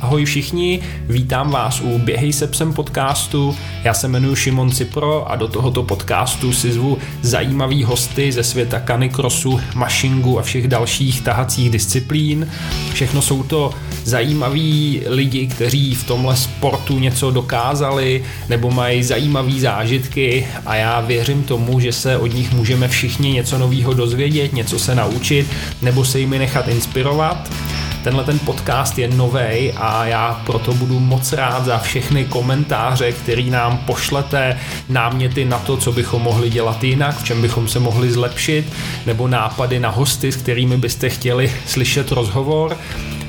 [0.00, 3.56] Ahoj všichni, vítám vás u Běhej se psem podcastu.
[3.84, 8.80] Já se jmenuji Šimon Cipro a do tohoto podcastu si zvu zajímavý hosty ze světa
[8.80, 12.48] kanikrosu, mašingu a všech dalších tahacích disciplín.
[12.92, 13.70] Všechno jsou to
[14.04, 21.42] zajímaví lidi, kteří v tomhle sportu něco dokázali nebo mají zajímavé zážitky a já věřím
[21.42, 25.46] tomu, že se od nich můžeme všichni něco nového dozvědět, něco se naučit
[25.82, 27.50] nebo se jimi nechat inspirovat.
[28.04, 33.50] Tenhle ten podcast je nový a já proto budu moc rád za všechny komentáře, který
[33.50, 34.58] nám pošlete,
[34.88, 38.72] náměty na to, co bychom mohli dělat jinak, v čem bychom se mohli zlepšit,
[39.06, 42.76] nebo nápady na hosty, s kterými byste chtěli slyšet rozhovor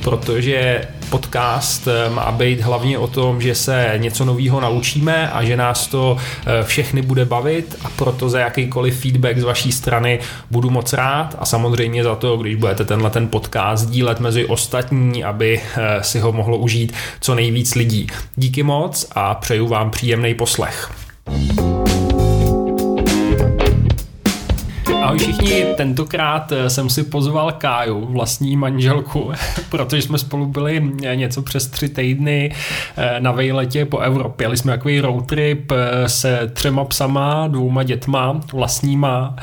[0.03, 5.57] protože podcast eh, má být hlavně o tom, že se něco nového naučíme a že
[5.57, 10.19] nás to eh, všechny bude bavit a proto za jakýkoliv feedback z vaší strany
[10.51, 15.23] budu moc rád a samozřejmě za to, když budete tenhle ten podcast dílet mezi ostatní,
[15.23, 18.07] aby eh, si ho mohlo užít co nejvíc lidí.
[18.35, 20.91] Díky moc a přeju vám příjemný poslech.
[25.01, 29.31] Ahoj všichni, tentokrát eh, jsem si pozval Káju, vlastní manželku,
[29.69, 32.51] protože jsme spolu byli eh, něco přes tři týdny
[32.97, 34.45] eh, na vejletě po Evropě.
[34.45, 35.71] Jeli jsme takový road trip
[36.07, 39.35] se třema psama, dvouma dětma, vlastníma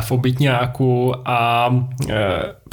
[0.00, 1.70] v obytňáku a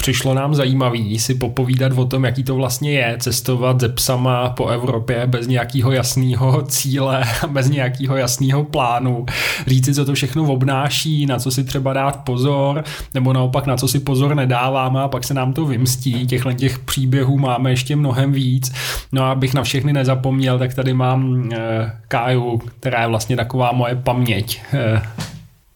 [0.09, 4.67] přišlo nám zajímavý si popovídat o tom, jaký to vlastně je cestovat ze psama po
[4.67, 9.25] Evropě bez nějakého jasného cíle, bez nějakého jasného plánu,
[9.67, 13.87] říci, co to všechno obnáší, na co si třeba dát pozor, nebo naopak na co
[13.87, 16.27] si pozor nedáváme a pak se nám to vymstí.
[16.27, 18.73] Těchhle těch příběhů máme ještě mnohem víc.
[19.11, 23.71] No a abych na všechny nezapomněl, tak tady mám eh, Káju, která je vlastně taková
[23.71, 24.61] moje paměť.
[24.73, 25.01] Eh,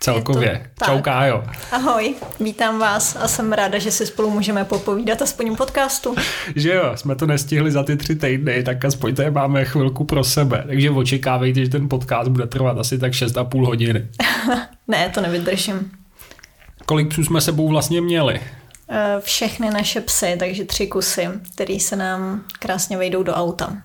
[0.03, 0.69] celkově.
[0.85, 1.43] Čau Kájo.
[1.71, 6.15] Ahoj, vítám vás a jsem ráda, že si spolu můžeme popovídat aspoň podcastu.
[6.55, 10.23] že jo, jsme to nestihli za ty tři týdny, tak aspoň tady máme chvilku pro
[10.23, 10.63] sebe.
[10.67, 14.07] Takže očekávejte, že ten podcast bude trvat asi tak 6,5 hodiny.
[14.87, 15.91] ne, to nevydržím.
[16.85, 18.41] Kolik psů jsme sebou vlastně měli?
[18.89, 23.77] Eh, všechny naše psy, takže tři kusy, které se nám krásně vejdou do auta.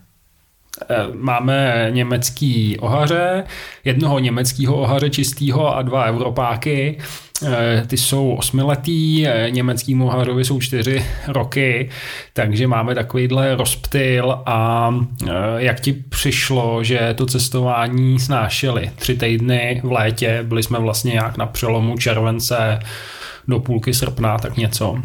[0.83, 3.44] Eh, máme německý ohaře,
[3.84, 6.99] jednoho německého ohaře čistého a dva evropáky.
[7.47, 11.88] Eh, ty jsou osmiletý, eh, německý ohařovi jsou čtyři roky,
[12.33, 14.94] takže máme takovýhle rozptyl a
[15.56, 18.91] jak ti přišlo, že to cestování snášeli?
[18.97, 22.78] Tři týdny v létě, byli jsme vlastně nějak na přelomu července
[23.49, 24.99] do půlky srpna, tak něco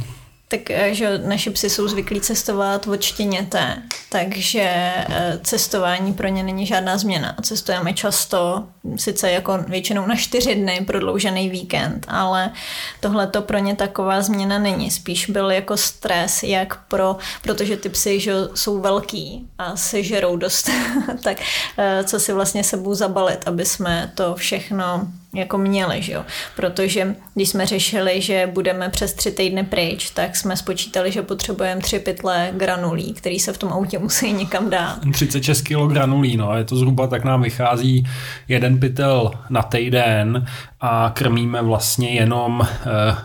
[0.53, 3.77] tak eh, že naši psy jsou zvyklí cestovat od štěněte,
[4.09, 7.35] takže eh, cestování pro ně není žádná změna.
[7.41, 12.51] Cestujeme často, sice jako většinou na čtyři dny, prodloužený víkend, ale
[12.99, 14.91] tohle to pro ně taková změna není.
[14.91, 20.69] Spíš byl jako stres, jak pro, protože ty psy že jsou velký a sežerou dost,
[21.23, 21.37] tak
[21.77, 26.23] eh, co si vlastně sebou zabalit, aby jsme to všechno jako měli, že jo.
[26.55, 31.81] Protože když jsme řešili, že budeme přes tři týdny pryč, tak jsme spočítali, že potřebujeme
[31.81, 34.99] tři pytle granulí, který se v tom autě musí někam dát.
[35.13, 38.07] 36 kg granulí, no, je to zhruba tak nám vychází
[38.47, 40.45] jeden pytel na týden
[40.81, 42.67] a krmíme vlastně jenom e,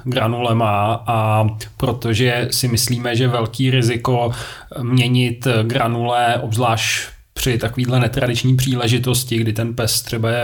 [0.05, 1.47] granulema a
[1.77, 4.31] protože si myslíme, že velký riziko
[4.83, 10.43] měnit granule, obzvlášť při takovýhle netradiční příležitosti, kdy ten pes třeba je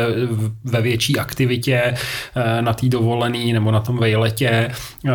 [0.64, 5.12] ve větší aktivitě eh, na té dovolený nebo na tom vejletě, eh,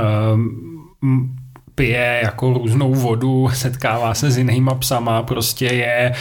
[1.79, 6.13] pije jako různou vodu, setkává se s jinýma psama, prostě je e,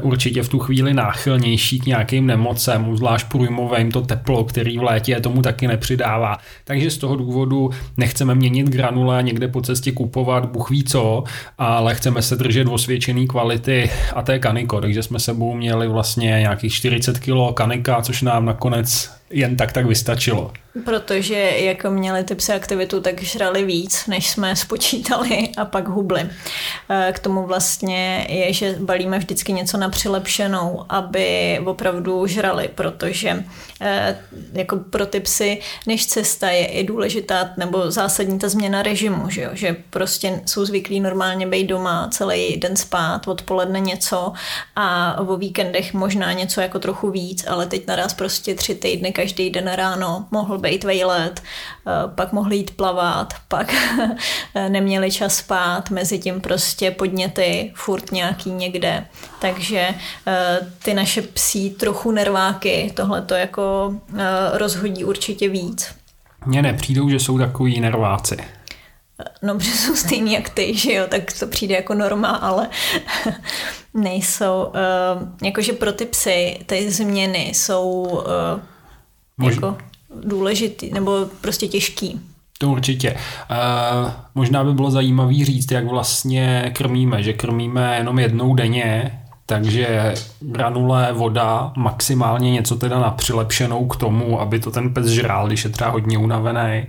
[0.00, 5.20] určitě v tu chvíli náchylnější k nějakým nemocem, zvlášť průjmovým to teplo, který v létě
[5.20, 6.38] tomu taky nepřidává.
[6.64, 11.24] Takže z toho důvodu nechceme měnit granule někde po cestě kupovat buch ví co,
[11.58, 16.72] ale chceme se držet osvědčený kvality a té kaniko, takže jsme sebou měli vlastně nějakých
[16.72, 20.52] 40 kg kanika, což nám nakonec jen tak tak vystačilo.
[20.84, 26.30] Protože jako měli ty psy aktivitu, tak žrali víc, než jsme spočítali a pak hubli.
[26.90, 33.44] Eh, k tomu vlastně je, že balíme vždycky něco na přilepšenou, aby opravdu žrali, protože
[33.80, 34.18] eh,
[34.52, 39.42] jako pro ty psy, než cesta je i důležitá nebo zásadní ta změna režimu, že,
[39.42, 39.50] jo?
[39.52, 44.32] že prostě jsou zvyklí normálně být doma celý den spát, odpoledne něco
[44.76, 49.50] a o víkendech možná něco jako trochu víc, ale teď naraz prostě tři týdny každý
[49.50, 53.74] den ráno mohl být vejlet, eh, pak mohli jít plavat, pak
[54.68, 59.06] neměli čas spát, mezi tím prostě podněty furt nějaký někde.
[59.40, 59.88] Takže
[60.26, 65.94] eh, ty naše psí trochu nerváky tohle to jako eh, rozhodí určitě víc.
[66.46, 68.36] Mně nepřijdou, že jsou takový nerváci.
[69.42, 72.68] no protože jsou stejný jak ty, že jo, tak to přijde jako norma, ale
[73.94, 78.60] nejsou, uh, jakože pro ty psy ty změny jsou uh,
[79.40, 79.54] Mož...
[79.54, 79.76] jako
[80.24, 82.20] důležitý, nebo prostě těžký.
[82.58, 83.10] To určitě.
[83.12, 90.14] Uh, možná by bylo zajímavé říct, jak vlastně krmíme, že krmíme jenom jednou denně, takže
[90.40, 95.64] granule, voda, maximálně něco teda na přilepšenou k tomu, aby to ten pes žrál, když
[95.64, 96.86] je třeba hodně unavený.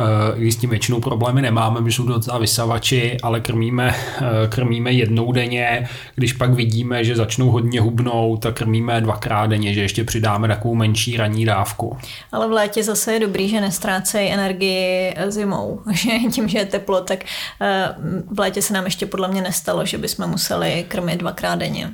[0.00, 5.32] Uh, s tím většinou problémy nemáme, my jsou docela vysavači, ale krmíme, uh, krmíme jednou
[5.32, 10.48] denně, když pak vidíme, že začnou hodně hubnout, tak krmíme dvakrát denně, že ještě přidáme
[10.48, 11.96] takovou menší ranní dávku.
[12.32, 17.00] Ale v létě zase je dobrý, že nestrácejí energii zimou, že tím, že je teplo,
[17.00, 17.24] tak
[17.60, 21.90] uh, v létě se nám ještě podle mě nestalo, že bychom museli krmit dvakrát denně.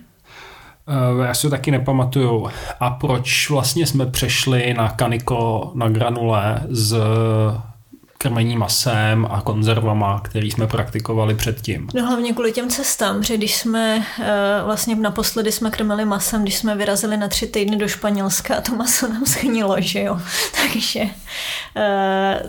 [1.27, 2.49] Já si to taky nepamatuju.
[2.81, 6.97] A proč vlastně jsme přešli na kaniko, na granule z
[8.25, 11.89] krmení masem a konzervama, který jsme praktikovali předtím.
[11.95, 14.25] No hlavně kvůli těm cestám, že když jsme eh,
[14.65, 19.09] vlastně naposledy jsme krmili masem, když jsme vyrazili na tři týdny do Španělska, to maso
[19.09, 20.21] nám schnilo, že jo.
[20.63, 21.01] Takže
[21.77, 22.43] eh,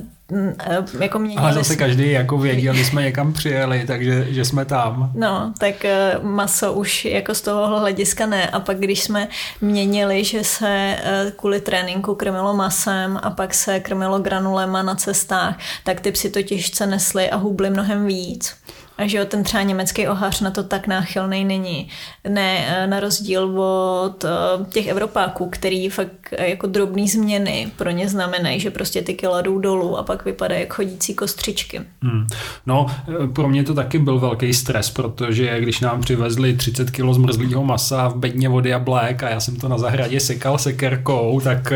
[0.99, 5.11] jako měnili Ale zase každý jako věděl, že jsme někam přijeli, takže že jsme tam.
[5.15, 8.49] No, tak eh, maso už jako z toho hlediska ne.
[8.49, 9.27] A pak když jsme
[9.61, 15.59] měnili, že se eh, kvůli tréninku krmilo masem a pak se krmilo granulema na cestách,
[15.83, 18.55] tak ty psi to těžce nesly a hubly mnohem víc.
[18.97, 21.87] A že jo, ten třeba německý ohář na to tak náchylný není.
[22.29, 24.29] Ne, eh, na rozdíl od eh,
[24.69, 29.41] těch Evropáků, který fakt eh, jako drobné změny pro ně znamenají, že prostě ty kila
[29.41, 31.81] jdou dolů a pak vypadají jako chodící kostřičky.
[32.03, 32.27] Hmm.
[32.65, 32.85] No,
[33.33, 38.07] pro mě to taky byl velký stres, protože když nám přivezli 30 kg zmrzlého masa
[38.07, 41.73] v bedně vody a blék a já jsem to na zahradě sekal sekerkou, tak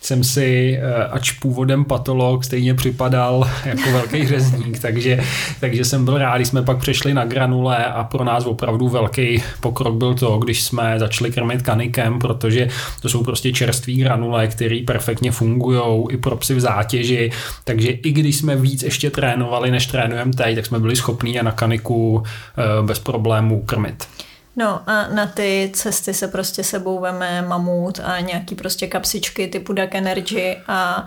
[0.00, 0.78] jsem si,
[1.10, 5.20] ač původem patolog, stejně připadal jako velký řezník, takže,
[5.60, 9.42] takže jsem byl rád, když jsme pak přešli na granule a pro nás opravdu velký
[9.60, 12.68] pokrok byl to, když jsme začali krmit kanikem, protože
[13.00, 17.30] to jsou prostě čerství granule, které perfektně fungují i pro psy v zátěži,
[17.64, 21.42] takže i když jsme víc ještě trénovali, než trénujeme teď, tak jsme byli schopní je
[21.42, 24.08] na kaniku eh, bez problémů krmit.
[24.56, 29.72] No a na ty cesty se prostě sebou veme mamut a nějaký prostě kapsičky typu
[29.72, 31.06] Duck Energy a, a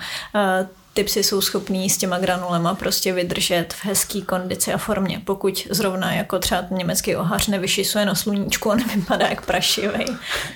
[0.93, 5.67] ty psy jsou schopní s těma granulema prostě vydržet v hezký kondici a formě, pokud
[5.69, 10.05] zrovna jako třeba německý ohář nevyšisuje na sluníčku a nevypadá jak prašivý.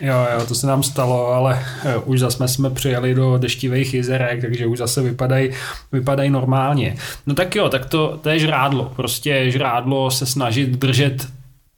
[0.01, 4.41] Jo, jo, to se nám stalo, ale jo, už zase jsme přijeli do deštivých jezerek,
[4.41, 5.49] takže už zase vypadají
[5.91, 6.95] vypadaj normálně.
[7.25, 8.91] No tak jo, tak to, to je žrádlo.
[8.95, 11.27] Prostě žrádlo se snažit držet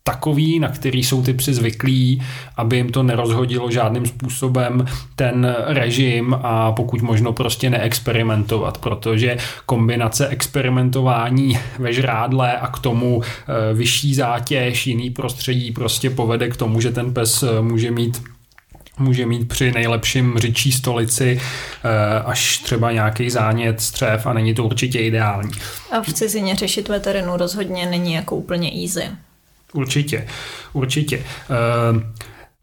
[0.07, 2.21] takový, na který jsou ty psy zvyklí,
[2.57, 10.27] aby jim to nerozhodilo žádným způsobem ten režim a pokud možno prostě neexperimentovat, protože kombinace
[10.27, 16.81] experimentování ve žrádle a k tomu e, vyšší zátěž, jiný prostředí prostě povede k tomu,
[16.81, 18.21] že ten pes e, může mít
[19.00, 21.39] může mít při nejlepším řičí stolici
[21.83, 25.51] e, až třeba nějaký zánět střev a není to určitě ideální.
[25.92, 29.27] A v cizině řešit veterinu rozhodně není jako úplně easy.
[29.74, 30.28] Určitě,
[30.74, 31.18] určitě.
[31.18, 32.02] Uh,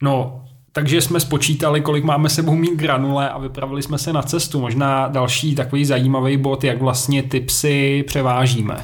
[0.03, 4.61] no, takže jsme spočítali, kolik máme sebou mít granule a vypravili jsme se na cestu.
[4.61, 8.77] Možná další takový zajímavý bod, jak vlastně ty psy převážíme.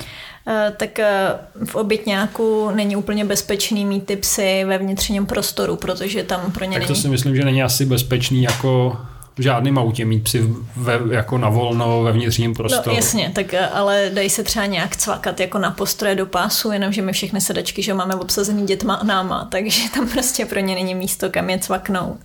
[0.48, 1.32] Eh, tak eh,
[1.64, 6.72] v obytňáku není úplně bezpečný mít ty psy ve vnitřním prostoru, protože tam pro ně
[6.72, 6.88] tak není...
[6.88, 8.96] to si myslím, že není asi bezpečný jako
[9.38, 12.90] v žádném autě mít psi ve, jako na volno ve vnitřním prostoru.
[12.90, 16.72] No jasně, tak eh, ale dají se třeba nějak cvakat jako na postroje do pásu,
[16.72, 20.74] jenomže my všechny sedačky, že máme obsazený dětma a náma, takže tam prostě pro ně
[20.74, 22.18] není místo, kam je cvaknout.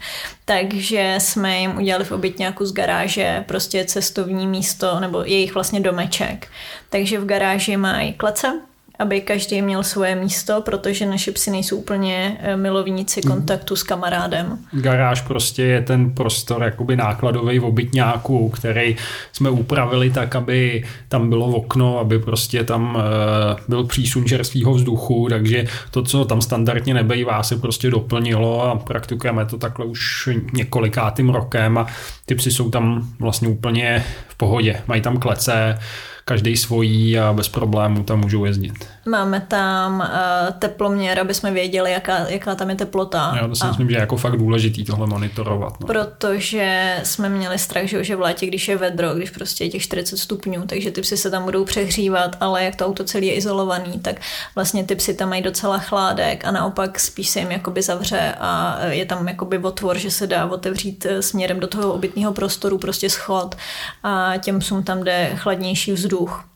[0.46, 6.48] Takže jsme jim udělali v obytňáku z garáže prostě cestovní místo, nebo jejich vlastně domeček.
[6.90, 8.60] Takže v garáži mají klece,
[9.00, 13.34] aby každý měl svoje místo, protože naše psy nejsou úplně eh, milovníci mhm.
[13.34, 14.58] kontaktu s kamarádem.
[14.72, 18.96] Garáž prostě je ten prostor jakoby nákladový v obytňáku, který
[19.34, 25.28] jsme upravili tak, aby tam bylo okno, aby prostě tam eh, byl přísun čerstvého vzduchu,
[25.30, 31.30] takže to, co tam standardně nebejvá, se prostě doplnilo a praktikujeme to takhle už několikátým
[31.30, 31.88] rokem a
[32.26, 34.82] ty psy jsou tam vlastně úplně v pohodě.
[34.88, 35.78] Mají tam klece,
[36.26, 38.88] každý svojí a bez problémů tam můžou jezdit.
[39.06, 43.34] Máme tam uh, teploměr, aby jsme věděli, jaká, jaká tam je teplota.
[43.42, 43.68] Já to si a...
[43.68, 45.80] myslím, že je jako fakt důležitý tohle monitorovat.
[45.80, 45.88] No.
[45.88, 50.18] Protože jsme měli strach, že v létě, když je vedro, když prostě je těch 40
[50.18, 54.00] stupňů, takže ty psy se tam budou přehřívat, ale jak to auto celý je izolovaný,
[54.00, 54.22] tak
[54.56, 58.80] vlastně ty psy tam mají docela chládek a naopak spíš se jim jakoby zavře a
[58.86, 63.10] je tam jakoby otvor, že se dá otevřít eh, směrem do toho obytného prostoru prostě
[63.10, 63.56] schod
[64.04, 66.55] a těm psům tam jde chladnější vzduch vzduch.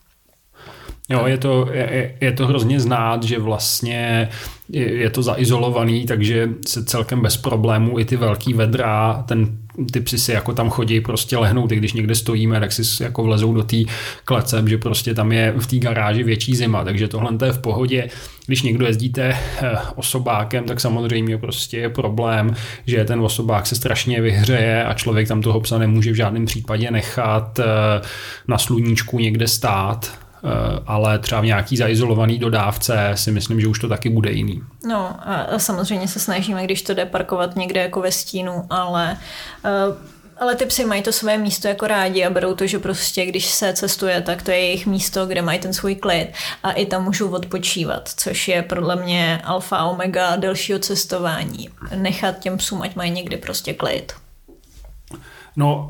[1.10, 4.30] Jo, je to, je, je to hrozně znát, že vlastně
[4.70, 9.58] je, je to zaizolovaný, takže se celkem bez problémů i ty velký vedra, ten
[9.92, 13.24] ty psy si jako tam chodí prostě lehnout, i když někde stojíme, tak si jako
[13.24, 13.78] vlezou do té
[14.26, 17.60] klece, že prostě tam je v té garáži větší zima, takže tohle to je v
[17.60, 18.10] pohodě.
[18.46, 24.22] Když někdo jezdíte eh, osobákem, tak samozřejmě prostě je problém, že ten osobák se strašně
[24.22, 27.64] vyhřeje a člověk tam toho psa nemůže v žádném případě nechat eh,
[28.48, 30.29] na sluníčku někde stát,
[30.86, 34.64] ale třeba v nějaký zaizolovaný dodávce si myslím, že už to taky bude jiný.
[34.88, 39.18] No a samozřejmě se snažíme, když to jde parkovat někde jako ve stínu, ale
[39.66, 43.26] eh, ale ty psy mají to své místo jako rádi a berou to, že prostě
[43.26, 46.28] když se cestuje, tak to je jejich místo, kde mají ten svůj klid
[46.64, 51.70] a i tam můžou odpočívat, což je podle mě alfa omega delšího cestování.
[51.96, 54.14] Nechat těm psům, ať mají někdy prostě klid.
[55.60, 55.90] No,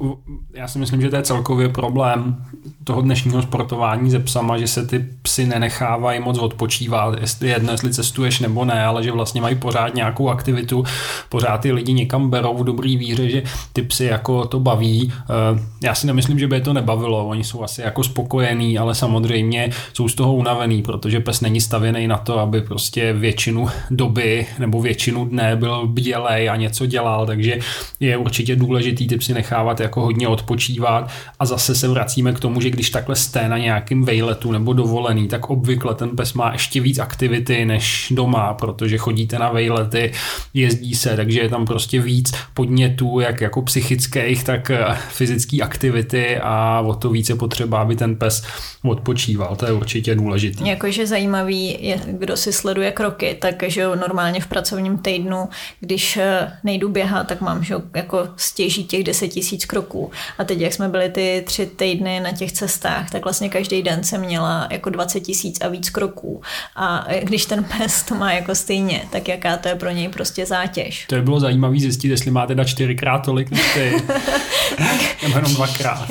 [0.54, 2.46] já si myslím, že to je celkově problém
[2.84, 7.94] toho dnešního sportování ze psama, že se ty psy nenechávají moc odpočívat, jestli jedno, jestli
[7.94, 10.84] cestuješ nebo ne, ale že vlastně mají pořád nějakou aktivitu,
[11.30, 15.14] pořád ty lidi někam berou v dobrý víře, že ty psy jako to baví.
[15.14, 18.96] Eh, já si nemyslím, že by je to nebavilo, oni jsou asi jako spokojení, ale
[18.96, 24.48] samozřejmě jsou z toho unavený, protože pes není stavěný na to, aby prostě většinu doby
[24.60, 27.60] nebo většinu dne byl bdělej a něco dělal, takže
[28.00, 32.40] je určitě důležitý ty psy nechat nechávat jako hodně odpočívat a zase se vracíme k
[32.40, 36.52] tomu, že když takhle jste na nějakým vejletu nebo dovolený, tak obvykle ten pes má
[36.52, 40.12] ještě víc aktivity než doma, protože chodíte na vejlety,
[40.54, 46.38] jezdí se, takže je tam prostě víc podnětů, jak jako psychických, tak eh, fyzické aktivity
[46.38, 48.44] a o to více potřeba, aby ten pes
[48.84, 49.56] odpočíval.
[49.56, 50.70] To je určitě důležité.
[50.70, 55.50] Jakože zajímavý je, kdo si sleduje kroky, tak že normálně v pracovním týdnu,
[55.80, 60.12] když eh, nejdu běhat, tak mám že jako stěží těch 10 tisíc kroků.
[60.38, 64.04] A teď, jak jsme byli ty tři týdny na těch cestách, tak vlastně každý den
[64.04, 66.42] jsem měla jako 20 tisíc a víc kroků.
[66.76, 70.46] A když ten pes to má jako stejně, tak jaká to je pro něj prostě
[70.46, 71.06] zátěž.
[71.08, 73.92] To by bylo zajímavé zjistit, jestli máte teda čtyřikrát tolik než ty.
[75.24, 76.08] Nebo jenom dvakrát.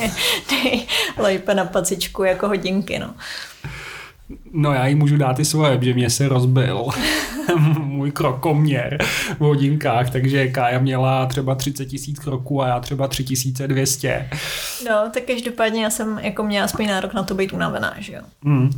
[0.47, 0.81] Ty
[1.17, 3.15] lejpe na pacičku jako hodinky, no.
[4.53, 6.87] No já jí můžu dát i svoje, že mě se rozbil
[7.79, 8.99] můj krokoměr
[9.39, 14.31] v hodinkách, takže Kája měla třeba 30 tisíc kroků a já třeba 3200.
[14.89, 18.23] No, tak každopádně já jsem jako měla aspoň nárok na to být unavená, že jo.
[18.43, 18.71] Mm.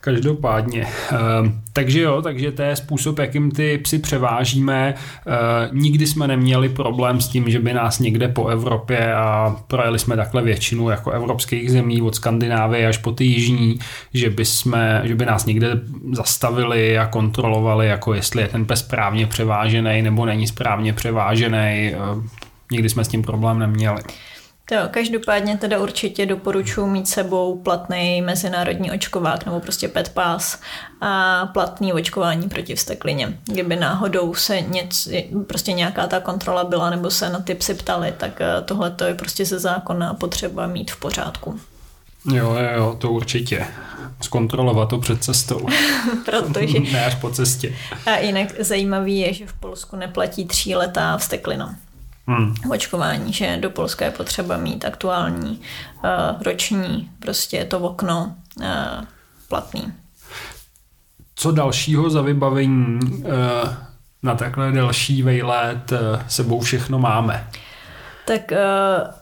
[0.00, 0.86] Každopádně.
[1.10, 4.94] Ehm, takže jo, takže to je způsob, jakým ty psy převážíme.
[5.26, 9.98] Ehm, nikdy jsme neměli problém s tím, že by nás někde po Evropě a projeli
[9.98, 13.78] jsme takhle většinu jako evropských zemí od Skandinávie až po ty jižní,
[14.14, 15.80] že by, jsme, že by nás někde
[16.12, 21.94] zastavili a kontrolovali, jako jestli je ten pes správně převážený nebo není správně převážený.
[21.94, 22.28] Ehm,
[22.72, 24.02] nikdy jsme s tím problém neměli.
[24.70, 30.58] To jo, každopádně teda určitě doporučuji mít sebou platný mezinárodní očkovák nebo prostě pet pass
[31.00, 33.38] a platný očkování proti vsteklině.
[33.44, 35.10] Kdyby náhodou se něco,
[35.46, 39.04] prostě nějaká ta kontrola byla nebo se na ty psy ptali, tak eh, tohle to
[39.04, 41.60] je prostě ze zákona potřeba mít v pořádku.
[42.32, 43.66] Jo, jo, to určitě.
[44.20, 45.66] Zkontrolovat to před cestou.
[46.24, 46.80] Protože...
[46.80, 47.74] ne až po cestě.
[48.06, 51.76] A jinak zajímavý je, že v Polsku neplatí tříletá vsteklina
[52.36, 52.54] hmm.
[52.70, 55.60] očkování, že do Polska je potřeba mít aktuální
[56.04, 58.64] uh, roční prostě to okno uh,
[59.48, 59.92] platný.
[61.34, 63.28] Co dalšího za vybavení uh,
[64.22, 67.48] na takhle další vejlet uh, sebou všechno máme?
[68.26, 69.20] Tak uh,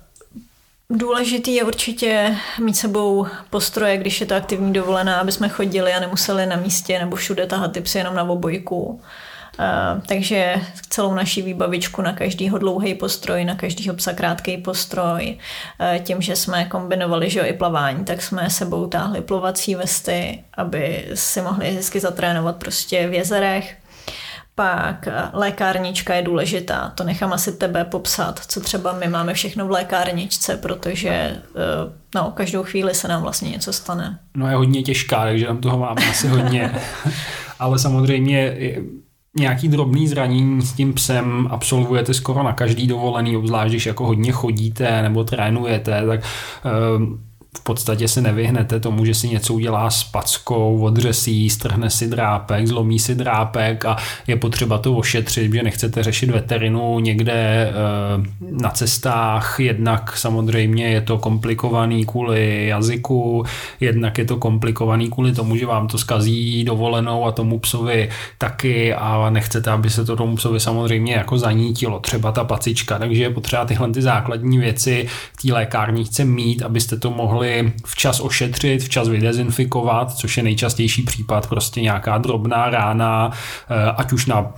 [0.90, 6.00] Důležitý je určitě mít sebou postroje, když je to aktivní dovolená, aby jsme chodili a
[6.00, 9.00] nemuseli na místě nebo všude tahat ty psy jenom na obojku.
[9.58, 10.54] Uh, takže
[10.88, 15.38] celou naší výbavičku na každýho dlouhý postroj, na každýho psa krátký postroj.
[15.80, 20.44] Uh, tím, že jsme kombinovali že jo, i plavání, tak jsme sebou táhli plovací vesty,
[20.54, 23.76] aby si mohli hezky zatrénovat prostě v jezerech.
[24.54, 29.70] Pak lékárnička je důležitá, to nechám asi tebe popsat, co třeba my máme všechno v
[29.70, 31.36] lékárničce, protože
[32.14, 34.18] no, každou chvíli se nám vlastně něco stane.
[34.36, 36.74] No je hodně těžká, takže tam toho máme asi hodně.
[37.58, 38.56] Ale samozřejmě
[39.37, 44.32] nějaký drobný zranění s tím psem absolvujete skoro na každý dovolený, obzvlášť když jako hodně
[44.32, 46.20] chodíte nebo trénujete, tak
[46.97, 52.07] um, v podstatě se nevyhnete tomu, že si něco udělá s packou, odřesí, strhne si
[52.07, 57.73] drápek, zlomí si drápek a je potřeba to ošetřit, že nechcete řešit veterinu někde e,
[58.62, 63.45] na cestách, jednak samozřejmě je to komplikovaný kvůli jazyku,
[63.81, 68.95] jednak je to komplikovaný kvůli tomu, že vám to skazí dovolenou a tomu psovi taky
[68.95, 73.31] a nechcete, aby se to tomu psovi samozřejmě jako zanítilo, třeba ta pacička, takže je
[73.31, 78.83] potřeba tyhle ty základní věci v té lékárničce mít, abyste to mohli mohli včas ošetřit,
[78.83, 83.30] včas vydezinfikovat, což je nejčastější případ, prostě nějaká drobná rána,
[83.97, 84.52] ať už na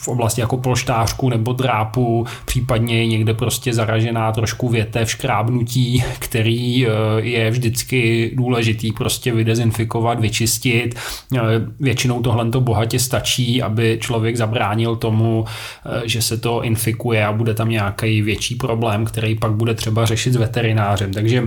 [0.00, 6.90] v oblasti jako polštářku nebo drápu, případně někde prostě zaražená trošku větev, škrábnutí, který eh,
[7.18, 10.94] je vždycky důležitý prostě vydezinfikovat, vyčistit.
[11.36, 11.40] Eh,
[11.80, 17.32] většinou tohle to bohatě stačí, aby člověk zabránil tomu, eh, že se to infikuje a
[17.32, 21.12] bude tam nějaký větší problém, který pak bude třeba řešit s veterinářem.
[21.12, 21.42] Takže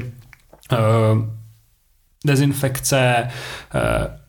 [0.73, 1.42] Um,
[2.25, 3.27] dezinfekce,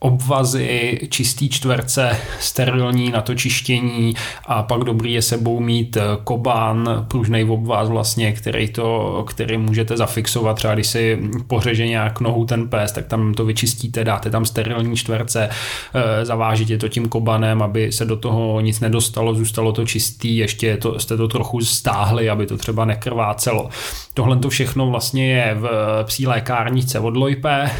[0.05, 4.13] obvazy, čistý čtverce, sterilní na to čištění
[4.45, 9.97] a pak dobrý je sebou mít eh, kobán, pružný obvaz vlastně, který, to, který můžete
[9.97, 14.45] zafixovat, třeba když si pořeže nějak nohou ten pes, tak tam to vyčistíte, dáte tam
[14.45, 15.49] sterilní čtverce,
[15.93, 20.77] eh, zavážíte to tím kobanem, aby se do toho nic nedostalo, zůstalo to čistý, ještě
[20.77, 23.69] to, jste to trochu stáhli, aby to třeba nekrvácelo.
[24.13, 25.69] Tohle to všechno vlastně je v
[26.03, 27.71] psí lékárnice od Loipe, eh,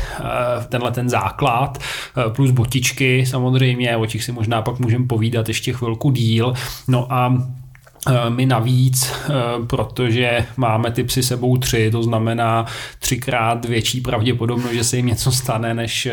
[0.69, 1.79] tenhle ten základ,
[2.17, 6.53] Eh, plus botičky samozřejmě, o těch si možná pak můžeme povídat ještě chvilku díl.
[6.87, 7.43] No a
[8.07, 9.31] eh, my navíc, eh,
[9.67, 12.65] protože máme ty psy sebou tři, to znamená
[12.99, 16.07] třikrát větší pravděpodobnost, že se jim něco stane, než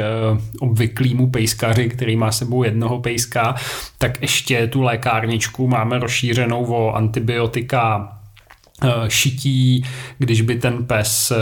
[0.61, 3.55] obvyklýmu pejskaři, který má sebou jednoho pejska,
[3.99, 8.22] tak ještě tu lékárničku máme rozšířenou o antibiotika Eh,
[9.09, 9.85] šití,
[10.19, 11.37] když by ten pes eh,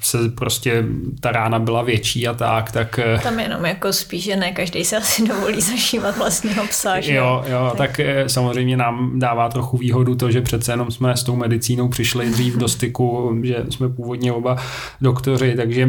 [0.00, 0.84] se prostě
[1.20, 2.98] ta rána byla větší a tak, tak...
[2.98, 7.14] Eh, Tam jenom jako spíš, že ne každý se asi dovolí zašívat vlastního psa, že?
[7.14, 7.96] Jo, jo, tak.
[7.96, 12.30] tak samozřejmě nám dává trochu výhodu to, že přece jenom jsme s tou medicínou přišli
[12.30, 14.56] dřív do styku, že jsme původně oba
[15.00, 15.88] doktoři, takže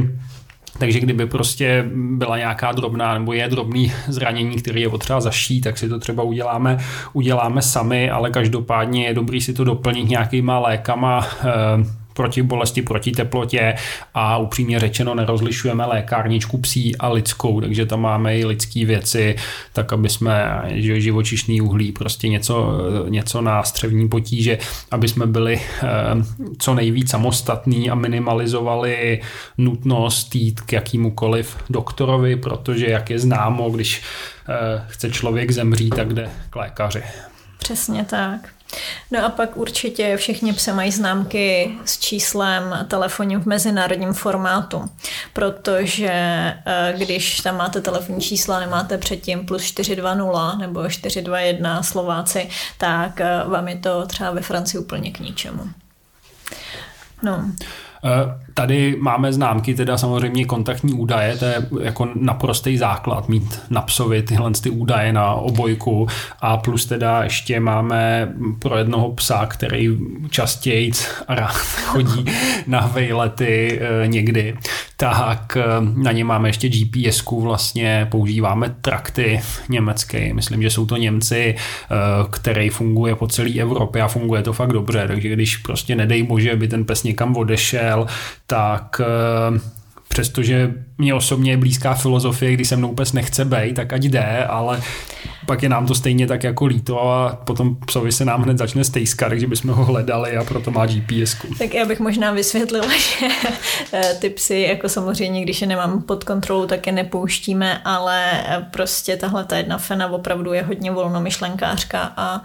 [0.77, 5.77] takže kdyby prostě byla nějaká drobná nebo je drobný zranění, který je potřeba zašít, tak
[5.77, 6.77] si to třeba uděláme,
[7.13, 13.11] uděláme sami, ale každopádně je dobrý si to doplnit nějakýma lékama, eh, proti bolesti, proti
[13.11, 13.75] teplotě
[14.13, 19.35] a upřímně řečeno nerozlišujeme lékárničku psí a lidskou, takže tam máme i lidské věci,
[19.73, 22.77] tak aby jsme živočišný uhlí, prostě něco,
[23.09, 24.57] něco na střevní potíže,
[24.91, 25.87] aby jsme byli eh,
[26.57, 29.21] co nejvíc samostatní a minimalizovali
[29.57, 34.01] nutnost jít k jakýmukoliv doktorovi, protože jak je známo, když
[34.49, 37.03] eh, chce člověk zemřít, tak jde k lékaři.
[37.59, 38.58] Přesně tak.
[39.11, 44.89] No a pak určitě všichni pse mají známky s číslem telefonním v mezinárodním formátu,
[45.33, 46.11] protože
[46.65, 53.43] eh, když tam máte telefonní čísla, nemáte předtím plus 420 nebo 421 Slováci, tak eh,
[53.45, 55.63] vám je to třeba ve Francii úplně k ničemu.
[57.23, 57.51] No.
[58.05, 63.81] Eh, tady máme známky, teda samozřejmě kontaktní údaje, to je jako naprostý základ mít na
[63.81, 66.07] psovi tyhle ty údaje na obojku.
[66.39, 69.97] A plus teda ještě máme pro jednoho psa, který
[70.29, 70.91] častěji
[71.27, 72.25] rád chodí
[72.67, 74.55] na vejlety eh, někdy,
[74.97, 75.63] tak eh,
[75.95, 81.55] na ně máme ještě gps vlastně používáme trakty německé, myslím, že jsou to Němci,
[82.31, 86.55] který funguje po celé Evropě a funguje to fakt dobře, takže když prostě nedej bože,
[86.55, 87.88] by ten pes někam odešel,
[88.47, 89.59] tak eh,
[90.09, 94.45] přestože mě osobně je blízká filozofie, když se mnou pes nechce bej, tak ať jde,
[94.45, 94.81] ale
[95.45, 98.83] pak je nám to stejně tak jako líto a potom psovi se nám hned začne
[98.83, 101.35] stejskat, takže bychom ho hledali a proto má GPS.
[101.35, 101.57] -ku.
[101.57, 102.87] Tak já bych možná vysvětlila,
[103.19, 103.27] že
[103.93, 108.67] eh, ty psy, jako samozřejmě, když je nemám pod kontrolou, tak je nepouštíme, ale eh,
[108.71, 112.41] prostě tahle ta jedna fena opravdu je hodně volnomyšlenkářka a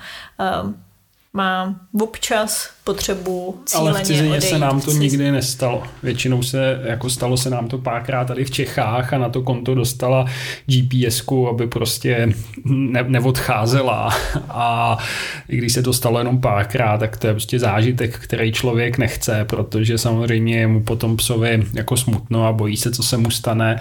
[1.37, 5.83] má občas potřebu cíleně Ale v cizině se nám to nikdy nestalo.
[6.03, 9.75] Většinou se, jako stalo se nám to párkrát tady v Čechách a na to konto
[9.75, 10.27] dostala
[10.67, 12.33] gps aby prostě
[12.65, 14.15] ne, neodcházela.
[14.49, 14.99] A
[15.49, 19.45] i když se to stalo jenom párkrát, tak to je prostě zážitek, který člověk nechce,
[19.45, 23.81] protože samozřejmě je mu potom psovi jako smutno a bojí se, co se mu stane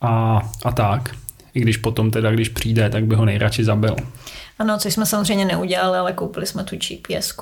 [0.00, 1.16] a, a tak.
[1.54, 3.96] I když potom teda, když přijde, tak by ho nejradši zabil.
[4.60, 7.34] Ano, což jsme samozřejmě neudělali, ale koupili jsme tu gps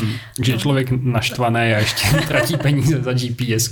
[0.00, 0.12] Hmm.
[0.36, 3.68] Takže člověk naštvaný a ještě tratí peníze za gps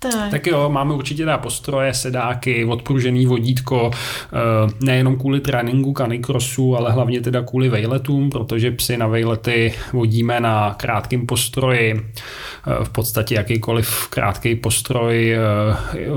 [0.00, 0.30] tak.
[0.30, 4.36] tak jo, máme určitě na postroje, sedáky, odpružený vodítko, eh,
[4.80, 10.74] nejenom kvůli tréninku canicrossu, ale hlavně teda kvůli vejletům, protože psy na vejlety vodíme na
[10.74, 15.38] krátkém postroji, eh, v podstatě jakýkoliv krátký postroj, eh,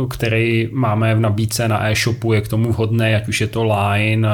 [0.10, 4.28] který máme v nabídce na e-shopu, je k tomu vhodný, ať už je to Line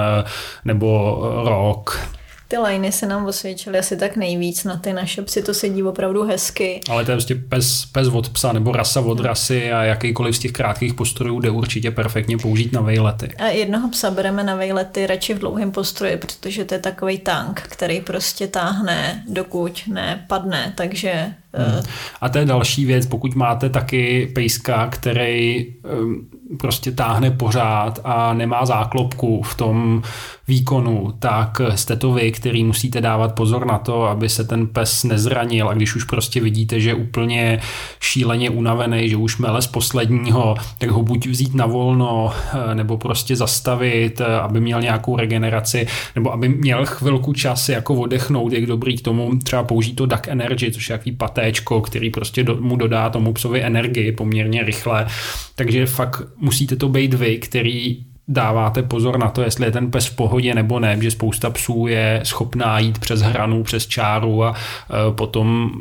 [0.65, 2.18] nebo Rock
[2.49, 6.23] ty liny se nám osvědčily asi tak nejvíc na ty naše psy, to sedí opravdu
[6.23, 6.81] hezky.
[6.89, 10.39] Ale to je prostě pes, pes od psa nebo rasa od rasy a jakýkoliv z
[10.39, 13.31] těch krátkých postrojů jde určitě perfektně použít na vejlety.
[13.37, 17.61] A jednoho psa bereme na vejlety radši v dlouhém postroji, protože to je takový tank,
[17.61, 21.83] který prostě táhne, dokud nepadne, takže Hmm.
[22.21, 25.67] A to je další věc, pokud máte taky pejska, který
[26.01, 26.27] um,
[26.59, 30.01] prostě táhne pořád a nemá záklopku v tom
[30.47, 35.03] výkonu, tak jste to vy, který musíte dávat pozor na to, aby se ten pes
[35.03, 37.59] nezranil a když už prostě vidíte, že je úplně
[37.99, 42.97] šíleně unavený, že už mele z posledního, tak ho buď vzít na volno, eh, nebo
[42.97, 48.65] prostě zastavit, eh, aby měl nějakou regeneraci, nebo aby měl chvilku čas jako odechnout, jak
[48.65, 52.55] dobrý k tomu třeba použít to Duck Energy, což je jaký patéčko, který prostě do,
[52.55, 55.07] mu dodá tomu psovi energii poměrně rychle.
[55.55, 57.97] Takže fakt musíte to být vy, který
[58.27, 61.87] dáváte pozor na to, jestli je ten pes v pohodě nebo ne, že spousta psů
[61.87, 65.71] je schopná jít přes hranu, přes čáru a e, potom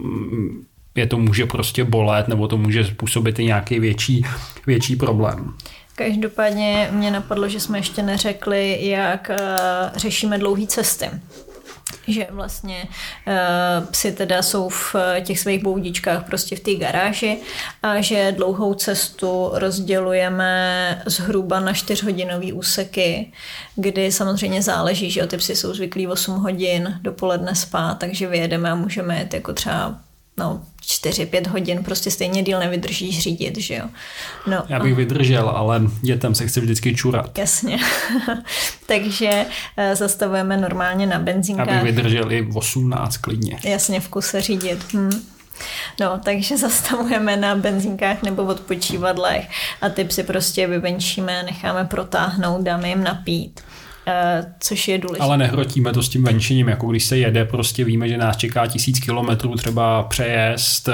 [0.94, 4.24] je to může prostě bolet nebo to může způsobit i nějaký větší,
[4.66, 5.54] větší problém.
[5.94, 11.06] Každopádně mě napadlo, že jsme ještě neřekli, jak uh, řešíme dlouhé cesty
[12.08, 12.84] že vlastně
[13.26, 17.38] uh, psi teda jsou v eh, těch svých boudičkách prostě v té garáži
[17.82, 23.32] a že dlouhou cestu rozdělujeme zhruba na čtyřhodinové úseky,
[23.76, 28.74] kdy samozřejmě záleží, že ty psy jsou zvyklí 8 hodin dopoledne spát, takže vyjedeme a
[28.74, 30.07] můžeme jet jako třeba
[30.38, 33.84] no, 4-5 hodin prostě stejně díl nevydržíš řídit, že jo.
[34.46, 34.96] No, Já bych a...
[34.96, 37.38] vydržel, ale dětem se chce vždycky čurat.
[37.38, 37.78] Jasně.
[38.86, 39.46] Takže
[39.78, 41.68] uh, zastavujeme normálně na benzínkách.
[41.68, 43.58] Já bych vydržel i 18 klidně.
[43.64, 44.84] Jasně, v kuse řídit.
[44.92, 45.10] Hm.
[46.00, 49.48] No, takže zastavujeme na benzínkách nebo odpočívadlech
[49.80, 53.60] a ty psy prostě vyvenčíme, necháme protáhnout, dáme jim napít.
[54.10, 55.24] Eh, což je důležité.
[55.24, 58.66] Ale nehrotíme to s tím venčením, jako když se jede, prostě víme, že nás čeká
[58.66, 60.92] tisíc kilometrů třeba přejezd, eh,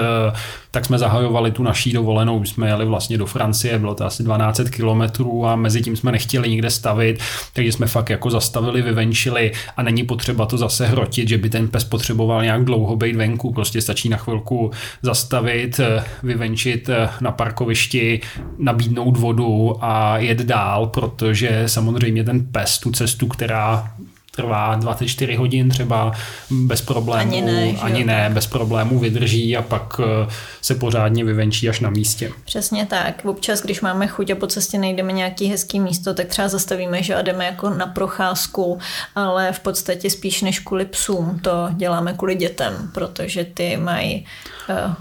[0.75, 4.61] tak jsme zahajovali tu naší dovolenou, jsme jeli vlastně do Francie, bylo to asi 12
[4.71, 7.21] kilometrů a mezi tím jsme nechtěli nikde stavit,
[7.53, 11.69] takže jsme fakt jako zastavili, vyvenčili a není potřeba to zase hrotit, že by ten
[11.69, 14.71] pes potřeboval nějak dlouho být venku, prostě stačí na chvilku
[15.03, 18.21] zastavit, eh, vyvenčit na parkovišti,
[18.59, 23.93] nabídnout vodu a jet dál, protože samozřejmě ten pes tu cestu, která
[24.37, 26.13] trvá 24 hodin třeba
[26.51, 30.31] bez problémů, ani ne, ani ne bez problémů vydrží a pak eh,
[30.63, 32.31] se pořádně vyvenčí až na místě.
[32.45, 33.25] Přesně tak.
[33.25, 37.15] Občas, když máme chuť a po cestě najdeme nějaký hezký místo, tak třeba zastavíme, že
[37.15, 38.79] a jdeme jako na procházku,
[39.15, 44.27] ale v podstatě spíš než kvůli psům to děláme kvůli dětem, protože ty mají
[44.69, 44.95] uh,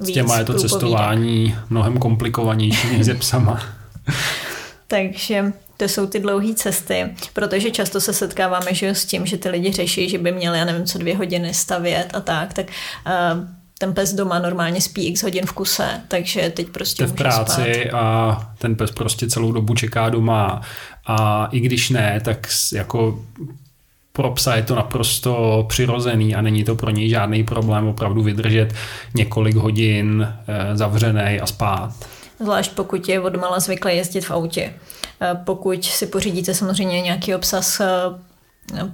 [0.00, 3.62] víc S těma je to cestování mnohem komplikovanější než se psama.
[4.86, 9.48] Takže to jsou ty dlouhé cesty, protože často se setkáváme že s tím, že ty
[9.48, 12.66] lidi řeší, že by měli, já nevím, co dvě hodiny stavět a tak, tak
[13.06, 13.44] uh,
[13.78, 17.98] ten pes doma normálně spí x hodin v kuse, takže teď prostě v práci spát.
[17.98, 20.60] a ten pes prostě celou dobu čeká doma
[21.06, 23.24] a i když ne, tak jako
[24.12, 28.74] pro psa je to naprosto přirozený a není to pro něj žádný problém opravdu vydržet
[29.14, 31.94] několik hodin eh, zavřený a spát.
[32.40, 34.74] Zvlášť pokud je odmala zvyklé jezdit v autě.
[35.20, 37.86] Eh, pokud si pořídíte samozřejmě nějaký obsah eh,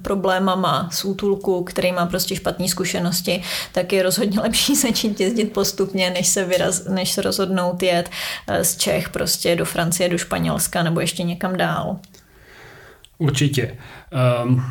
[0.03, 6.11] problémama z útulku, který má prostě špatné zkušenosti, tak je rozhodně lepší začít jezdit postupně,
[6.11, 8.11] než se, vyraz, než se rozhodnout jet
[8.49, 11.97] eh, z Čech prostě do Francie, do Španělska nebo ještě někam dál.
[13.19, 13.79] Určitě.
[14.45, 14.65] Um,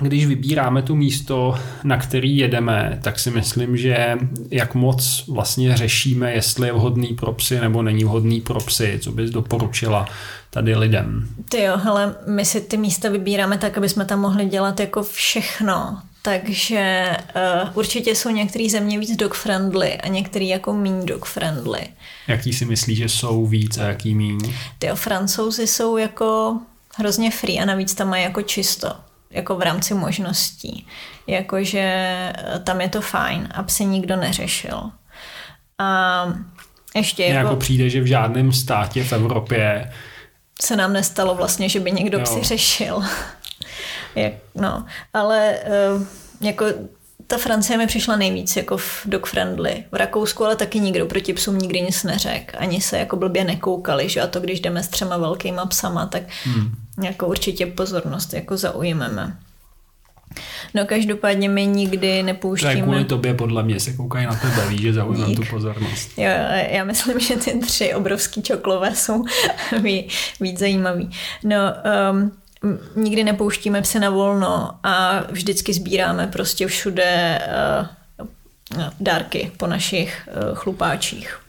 [0.00, 4.16] když vybíráme tu místo, na který jedeme, tak si myslím, že
[4.50, 9.12] jak moc vlastně řešíme, jestli je vhodný pro psy nebo není vhodný pro psy, co
[9.12, 10.06] bys doporučila
[10.50, 11.28] tady lidem.
[11.48, 15.02] Ty jo, hele, my si ty místa vybíráme tak, aby jsme tam mohli dělat jako
[15.02, 15.98] všechno.
[16.22, 17.16] Takže
[17.62, 21.80] uh, určitě jsou některé země víc dog friendly a některé jako méně dog friendly.
[22.28, 24.54] Jaký si myslíš, že jsou víc a jaký méně?
[24.78, 26.58] Ty jo, francouzi jsou jako
[26.96, 28.88] hrozně free a navíc tam mají jako čisto
[29.30, 30.86] jako v rámci možností.
[31.26, 34.90] Jakože eh, tam je to fajn, aby se nikdo neřešil.
[35.78, 36.24] A
[36.94, 37.46] ještě jako...
[37.46, 39.92] jako přijde, že v žádném státě v Evropě
[40.62, 43.02] se nám nestalo vlastně, že by někdo si řešil.
[44.14, 45.58] Jak, no, ale
[45.96, 46.06] uh,
[46.40, 46.64] jako
[47.26, 49.84] ta Francie mi přišla nejvíc jako v dog friendly.
[49.92, 52.56] V Rakousku ale taky nikdo proti psům nikdy nic neřekl.
[52.58, 56.22] Ani se jako blbě nekoukali, že a to když jdeme s třema velkýma psama, tak
[56.44, 56.72] hmm.
[57.02, 59.36] Jako určitě pozornost jako zaujmeme.
[60.74, 62.72] No každopádně my nikdy nepouštíme...
[62.72, 66.10] To je kvůli tobě podle mě se koukají na tebe, víš, že zaujím tu pozornost.
[66.16, 66.30] Jo,
[66.70, 69.24] já myslím, že ty tři obrovský čoklové jsou
[70.40, 71.10] víc zajímavý.
[71.44, 71.56] No,
[72.12, 72.32] um,
[72.96, 77.40] nikdy nepouštíme psy na volno a vždycky sbíráme prostě všude
[78.76, 81.40] uh, dárky po našich uh, chlupáčích.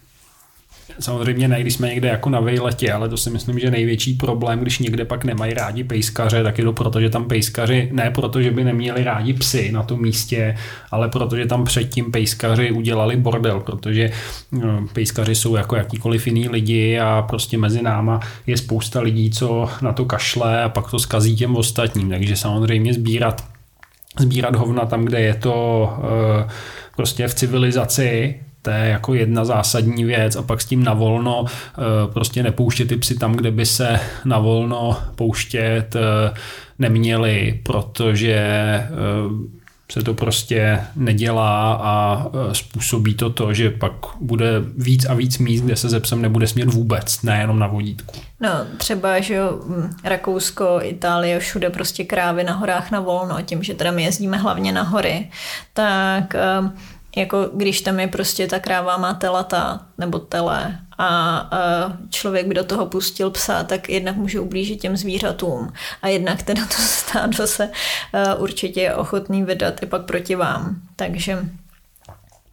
[1.00, 4.60] Samozřejmě ne, když jsme někde jako na vejletě, ale to si myslím, že největší problém,
[4.60, 8.42] když někde pak nemají rádi pejskaře, tak je to proto, že tam pejskaři, ne proto,
[8.42, 10.56] že by neměli rádi psy na tom místě,
[10.92, 14.12] ale protože tam předtím pejskaři udělali bordel, protože
[14.52, 19.70] no, pejskaři jsou jako jakýkoliv jiný lidi a prostě mezi náma je spousta lidí, co
[19.82, 23.44] na to kašle a pak to skazí těm ostatním, takže samozřejmě sbírat
[24.20, 26.52] sbírat hovna tam, kde je to uh,
[26.96, 31.82] prostě v civilizaci, to je jako jedna zásadní věc a pak s tím navolno eh,
[32.14, 36.34] prostě nepouštět ty psy tam, kde by se navolno pouštět eh,
[36.80, 38.90] neměli, protože eh,
[39.92, 45.62] se to prostě nedělá a způsobí to to, že pak bude víc a víc míst,
[45.62, 48.20] kde se ze psem nebude smět vůbec, nejenom na vodítku.
[48.40, 49.60] No, třeba, že jo,
[50.04, 54.72] Rakousko, Itálie, všude prostě krávy na horách na volno, tím, že teda my jezdíme hlavně
[54.72, 55.30] na hory,
[55.74, 56.36] tak
[57.16, 61.50] jako když tam je prostě ta kráva má telata nebo tele a,
[62.10, 66.66] člověk by do toho pustil psa, tak jednak může ublížit těm zvířatům a jednak teda
[66.66, 70.76] to stádo se uh, určitě je ochotný vydat i pak proti vám.
[70.96, 71.46] Takže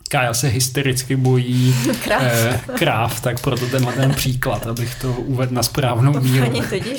[0.08, 2.22] Kája se hystericky bojí kráv.
[2.22, 6.52] Eh, kráv, tak proto tenhle ten příklad, abych to uvedl na správnou míru.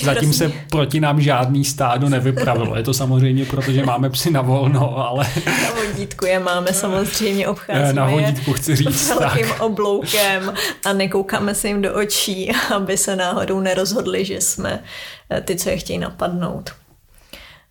[0.04, 2.76] Zatím se proti nám žádný stádo nevypravilo.
[2.76, 5.28] Je to samozřejmě proto, že máme psy na volno, ale...
[5.46, 9.10] Na vodítku je máme samozřejmě, obcházíme Na vodítku chci říct.
[9.20, 9.62] Velkým tak.
[9.62, 10.54] obloukem
[10.86, 14.84] a nekoukáme se jim do očí, aby se náhodou nerozhodli, že jsme
[15.30, 16.72] eh, ty, co je chtějí napadnout.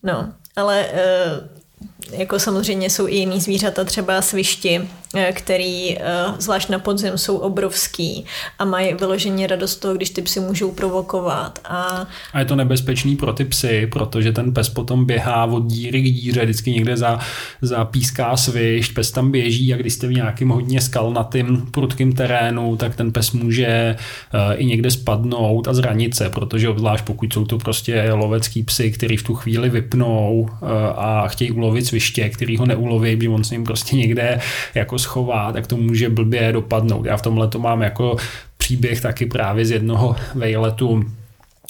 [0.02, 4.88] No, ale uh, jako samozřejmě jsou i jiný zvířata, třeba svišti, eh,
[5.32, 6.02] který eh,
[6.38, 8.24] zvlášť na podzim jsou obrovský
[8.58, 11.58] a mají vyloženě radost toho, když ty psy můžou provokovat.
[11.64, 16.02] A, a je to nebezpečný pro ty psy, protože ten pes potom běhá od díry
[16.02, 17.18] k díře, vždycky někde za,
[17.62, 22.76] za píská svišť, pes tam běží a když jste v nějakým hodně skalnatým prudkým terénu,
[22.76, 23.96] tak ten pes může
[24.34, 28.90] uh, i někde spadnout a zranit se, protože obzvlášť pokud jsou to prostě lovecký psy,
[28.90, 30.48] který v tu chvíli vypnou
[30.96, 34.40] a chtějí ulovit sviště, který ho neuloví, by on se jim prostě někde
[34.74, 37.06] jako schová, tak to může blbě dopadnout.
[37.06, 38.16] Já v tomhle to mám jako
[38.58, 41.04] příběh taky právě z jednoho vejletu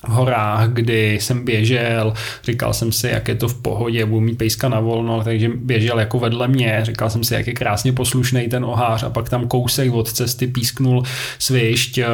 [0.04, 2.12] v horách, kdy jsem běžel,
[2.44, 6.00] říkal jsem si, jak je to v pohodě, budu mít pejska na volno, takže běžel
[6.00, 9.48] jako vedle mě, říkal jsem si, jak je krásně poslušný ten ohář a pak tam
[9.48, 11.02] kousek od cesty písknul
[11.38, 12.06] svišť, Eh,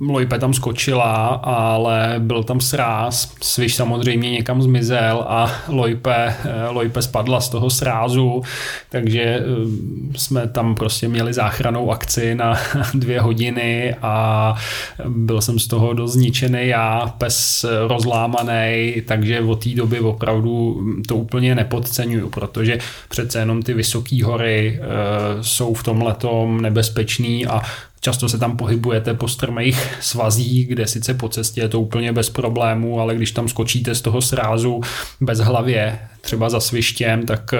[0.00, 7.02] Lojpe tam skočila, ale byl tam sráz, Sviš samozřejmě někam zmizel a Lojpe, eh, Lojpe
[7.02, 8.42] spadla z toho srázu,
[8.90, 9.42] takže eh,
[10.16, 12.54] jsme tam prostě měli záchranou akci na
[12.94, 14.54] dvě hodiny a
[15.08, 21.16] byl jsem z toho dost zničený já, pes rozlámaný, takže od té doby opravdu to
[21.16, 22.78] úplně nepodceňuju, protože
[23.08, 24.80] přece jenom ty vysoké hory
[25.40, 27.62] jsou v tom letom nebezpečný a
[28.04, 32.30] Často se tam pohybujete po strmých svazích, kde sice po cestě je to úplně bez
[32.30, 34.80] problémů, ale když tam skočíte z toho srázu
[35.20, 37.58] bez hlavě, třeba za svištěm, tak eh,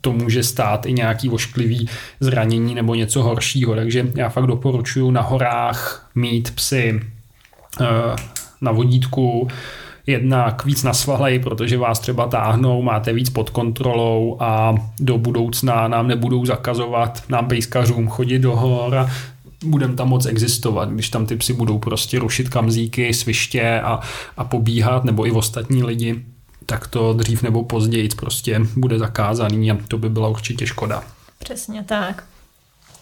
[0.00, 1.88] to může stát i nějaký ošklivý
[2.20, 3.74] zranění nebo něco horšího.
[3.74, 7.00] Takže já fakt doporučuji na horách mít psy
[7.80, 7.86] eh,
[8.60, 9.48] na vodítku,
[10.06, 16.08] jednak víc nasvalej, protože vás třeba táhnou, máte víc pod kontrolou a do budoucna nám
[16.08, 19.10] nebudou zakazovat nám pejskařům chodit do hor a
[19.64, 24.00] budeme tam moc existovat, když tam ty psy budou prostě rušit kamzíky, sviště a,
[24.36, 26.24] a pobíhat, nebo i ostatní lidi,
[26.66, 31.02] tak to dřív nebo později prostě bude zakázaný a to by byla určitě škoda.
[31.38, 32.24] Přesně tak.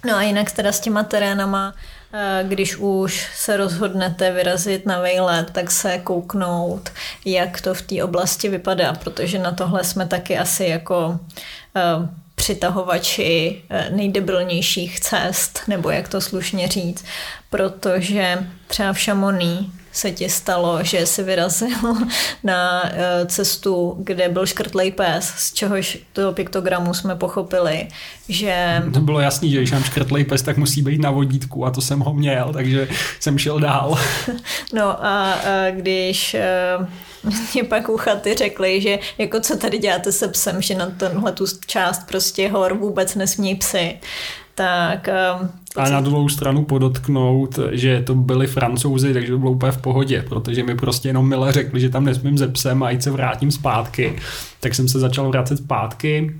[0.07, 1.75] No a jinak teda s těma terénama,
[2.13, 6.91] eh, když už se rozhodnete vyrazit na vejlet, tak se kouknout,
[7.25, 11.21] jak to v té oblasti vypadá, protože na tohle jsme taky asi jako
[11.77, 17.05] eh, přitahovači eh, nejdebilnějších cest, nebo jak to slušně říct,
[17.51, 21.79] protože třeba v Šamoní se ti stalo, že jsi vyrazil
[22.45, 27.89] na eh, cestu, kde byl škrtlej pes, z čehož toho piktogramu jsme pochopili,
[28.29, 28.83] že...
[28.95, 31.81] To bylo jasný, že když mám škrtlej pes, tak musí být na vodítku a to
[31.81, 32.89] jsem ho měl, takže
[33.21, 33.99] jsem šel dál.
[34.73, 35.39] No a,
[35.71, 36.87] když eh,
[37.55, 41.33] mě pak u chaty řekli, že jako co tady děláte se psem, že na tenhle
[41.33, 43.99] tu část prostě hor vůbec nesmí psy.
[44.59, 45.09] Tak,
[45.41, 49.81] um, a na druhou stranu podotknout, že to byli francouzi, takže to bylo úplně v
[49.81, 53.11] pohodě, protože mi prostě jenom mile řekli, že tam nesmím ze psem a jít se
[53.11, 54.17] vrátím zpátky.
[54.61, 56.35] Tak jsem se začal vracet zpátky,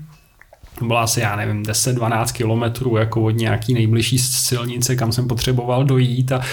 [0.79, 5.83] to bylo asi, já nevím, 10-12 kilometrů jako od nějaký nejbližší silnice, kam jsem potřeboval
[5.83, 6.43] dojít a e,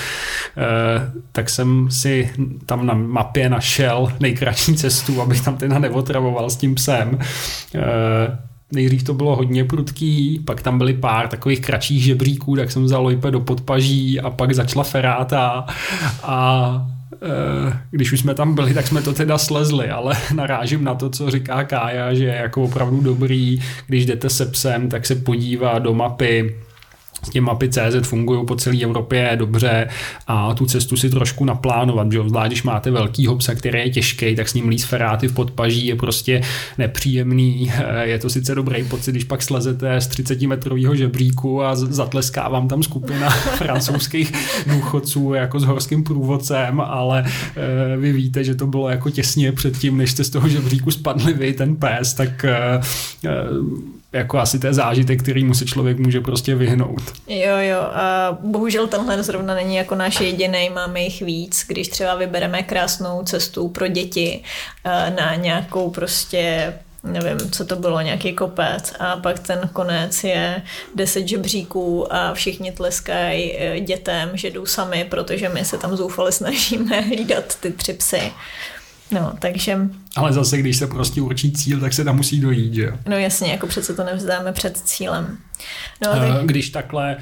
[1.32, 2.30] tak jsem si
[2.66, 7.18] tam na mapě našel nejkratší cestu, abych tam teda neotravoval s tím psem.
[7.74, 12.84] E, nejdřív to bylo hodně prudký, pak tam byly pár takových kratších žebříků, tak jsem
[12.84, 15.66] vzal lojpe do podpaží a pak začala feráta
[16.22, 20.94] a e, když už jsme tam byli, tak jsme to teda slezli, ale narážím na
[20.94, 25.14] to, co říká Kája, že je jako opravdu dobrý, když jdete se psem, tak se
[25.14, 26.56] podívá do mapy,
[27.32, 29.88] Ty mapy CZ fungují po celé Evropě dobře
[30.26, 34.36] a tu cestu si trošku naplánovat, že zvlášť když máte velký psa, který je těžký,
[34.36, 36.40] tak s ním líz feráty v podpaží je prostě
[36.78, 37.72] nepříjemný.
[38.02, 42.68] Je to sice dobrý pocit, když pak slezete z 30 metrového žebříku a zatleská vám
[42.68, 44.32] tam skupina francouzských
[44.66, 49.96] důchodců jako s horským průvodcem, ale eh, vy víte, že to bylo jako těsně předtím,
[49.96, 52.80] než jste z toho žebříku spadli vy, ten pes, tak eh,
[53.24, 53.30] eh,
[54.16, 57.02] jako asi to je zážitek, který se člověk může prostě vyhnout.
[57.28, 62.14] Jo, jo, a bohužel tenhle zrovna není jako náš jediný, máme jich víc, když třeba
[62.14, 64.42] vybereme krásnou cestu pro děti
[64.84, 66.72] eh, na nějakou prostě
[67.06, 70.62] nevím, co to bylo, nějaký kopec a pak ten konec je
[70.94, 76.32] deset žebříků a všichni tleskají eh, dětem, že jdou sami, protože my se tam zoufali
[76.32, 78.32] snažíme hlídat ty tři psy.
[79.10, 79.78] No, takže...
[80.16, 83.52] Ale zase, když se prostě určí cíl, tak se tam musí dojít, že No jasně,
[83.52, 85.38] jako přece to nevzdáme před cílem.
[86.02, 86.46] No, tak...
[86.46, 87.16] Když takhle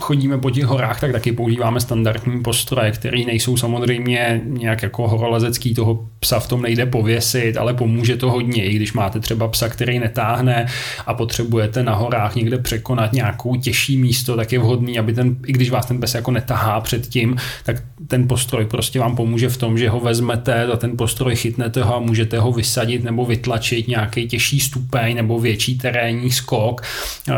[0.00, 5.74] chodíme po těch horách, tak taky používáme standardní postroje, které nejsou samozřejmě nějak jako horolezecký,
[5.74, 9.68] toho psa v tom nejde pověsit, ale pomůže to hodně, i když máte třeba psa,
[9.68, 10.66] který netáhne
[11.06, 15.52] a potřebujete na horách někde překonat nějakou těžší místo, tak je vhodný, aby ten, i
[15.52, 19.78] když vás ten pes jako netahá předtím, tak ten postroj prostě vám pomůže v tom,
[19.78, 24.28] že ho vezmete a ten postroj chytnete ho a můžete ho vysadit nebo vytlačit nějaký
[24.28, 26.82] těžší stupeň nebo větší terénní skok,
[27.28, 27.34] eh,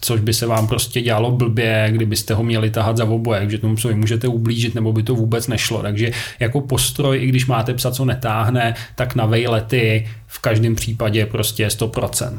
[0.00, 3.76] což by se vám prostě dělalo blbě, kdybyste ho měli tahat za oboje, takže tomu
[3.76, 5.82] psovi můžete ublížit, nebo by to vůbec nešlo.
[5.82, 11.26] Takže jako postroj, i když máte psa, co netáhne, tak na vejlety v každém případě
[11.26, 12.38] prostě 100%.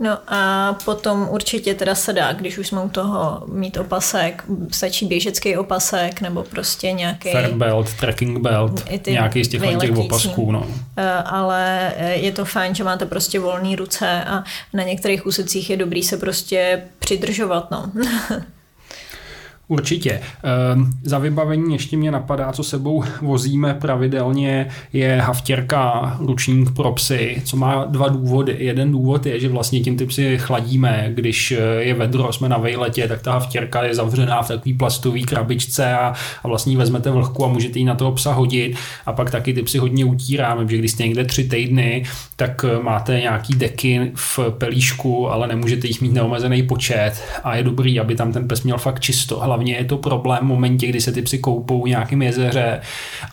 [0.00, 5.06] No a potom určitě teda se dá, když už jsme u toho mít opasek, stačí
[5.06, 7.32] běžecký opasek nebo prostě nějaký...
[7.32, 10.66] Fair belt, tracking belt, nějaký z těch, těch opasků, no.
[10.96, 15.76] Eh, ale je to fajn, že máte prostě volné ruce a na některých úsecích je
[15.76, 17.92] dobrý se prostě přidržovat, no.
[19.68, 20.20] Určitě.
[20.42, 27.42] Ehm, za vybavení ještě mě napadá, co sebou vozíme pravidelně, je haftěrka ručník pro psy,
[27.44, 28.56] co má dva důvody.
[28.58, 32.58] Jeden důvod je, že vlastně tím ty psy chladíme, když eh, je vedro, jsme na
[32.58, 37.44] vejletě, tak ta haftěrka je zavřená v takové plastové krabičce a, a vlastně vezmete vlhku
[37.44, 38.76] a můžete ji na toho psa hodit.
[39.06, 42.04] A pak taky ty psy hodně utíráme, že když jste někde tři týdny,
[42.36, 47.12] tak eh, máte nějaký deky v pelíšku, ale nemůžete jich mít neomezený počet
[47.44, 50.42] a je dobrý, aby tam ten pes měl fakt čisto hlavně je to problém v
[50.42, 52.80] momentě, kdy se ty psy koupou v nějakém jezeře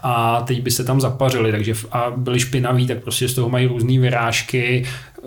[0.03, 3.67] a teď by se tam zapařili, takže a byli špinaví, tak prostě z toho mají
[3.67, 4.85] různé vyrážky.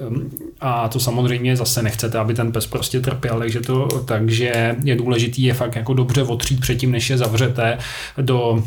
[0.09, 0.31] Um,
[0.61, 5.43] a to samozřejmě zase nechcete, aby ten pes prostě trpěl, takže, to, takže je důležitý
[5.43, 7.79] je fakt jako dobře otřít předtím, než je zavřete
[8.21, 8.63] do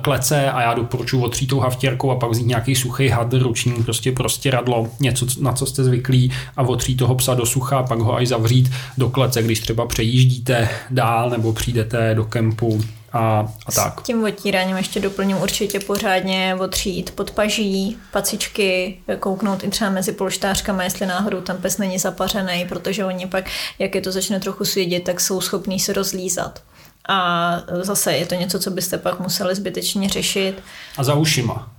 [0.00, 4.12] klece a já doporučuji otřít tou haftěrkou a pak vzít nějaký suchý hadr, ruční, prostě
[4.12, 8.14] prostě radlo, něco, na co jste zvyklí a otřít toho psa do sucha, pak ho
[8.14, 12.80] až zavřít do klece, když třeba přejíždíte dál nebo přijdete do kempu
[13.12, 14.00] a, a tak.
[14.00, 20.84] S tím otíráním ještě doplním určitě pořádně otřít podpaží, pacičky, kouknout i třeba mezi polštářkama,
[20.84, 25.04] jestli náhodou tam pes není zapařený, protože oni pak, jak je to začne trochu svědět,
[25.04, 26.62] tak jsou schopní se rozlízat.
[27.08, 30.62] A zase je to něco, co byste pak museli zbytečně řešit.
[30.96, 31.70] A za ušima.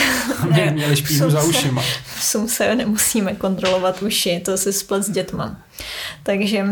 [0.50, 1.82] ne, měli špínu za ušima.
[2.16, 5.56] V sumse nemusíme kontrolovat uši, to si splet s dětma.
[6.22, 6.66] Takže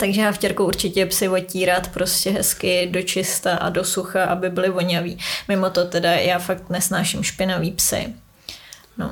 [0.00, 4.70] takže já vtěrku určitě psy otírat prostě hezky do čista a do sucha, aby byly
[4.70, 5.18] voňaví.
[5.48, 8.14] Mimo to teda já fakt nesnáším špinavý psy.
[8.98, 9.10] No.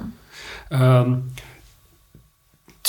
[1.04, 1.32] Um,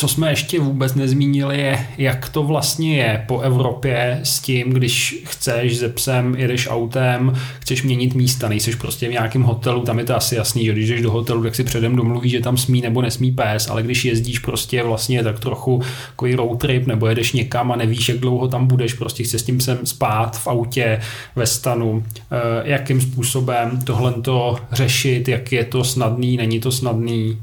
[0.01, 5.23] co jsme ještě vůbec nezmínili je, jak to vlastně je po Evropě s tím, když
[5.25, 10.05] chceš ze psem, jedeš autem, chceš měnit místa, nejseš prostě v nějakém hotelu, tam je
[10.05, 12.81] to asi jasný, že když jdeš do hotelu, tak si předem domluví, že tam smí
[12.81, 17.33] nebo nesmí pes, ale když jezdíš prostě vlastně tak trochu jako road trip nebo jedeš
[17.33, 20.99] někam a nevíš, jak dlouho tam budeš, prostě chceš s tím sem spát v autě,
[21.35, 27.37] ve stanu, eh, jakým způsobem tohle to řešit, jak je to snadný, není to snadný,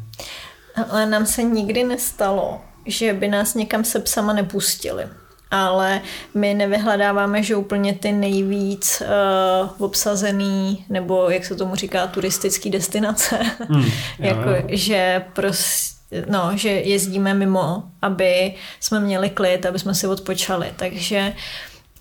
[0.91, 5.05] ale nám se nikdy nestalo, že by nás někam se psama nepustili.
[5.51, 6.01] Ale
[6.35, 13.39] my nevyhledáváme, že úplně ty nejvíc uh, obsazený, nebo jak se tomu říká, turistický destinace.
[13.69, 15.99] Hmm, jako, že prostě
[16.29, 20.73] no, že jezdíme mimo, aby jsme měli klid, aby jsme si odpočali.
[20.77, 21.35] Takže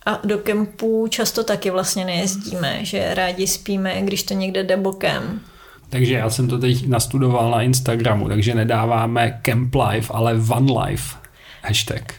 [0.06, 5.42] a do kempu často taky vlastně nejezdíme, že rádi spíme, když to někde jde bokem.
[5.90, 11.16] Takže já jsem to teď nastudoval na Instagramu, takže nedáváme Camp Life, ale Van Life
[11.62, 12.14] hashtag.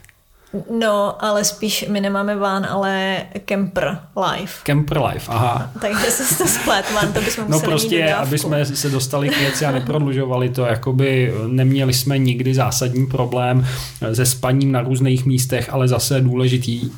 [0.71, 3.99] No, ale spíš my nemáme van, ale camper
[4.33, 4.63] life.
[4.65, 5.71] Camper life, aha.
[5.81, 9.67] Takže se to splet, van, to bychom No prostě, aby jsme se dostali k věci
[9.67, 13.67] a neprodlužovali to, jakoby neměli jsme nikdy zásadní problém
[14.13, 16.91] se spaním na různých místech, ale zase důležitý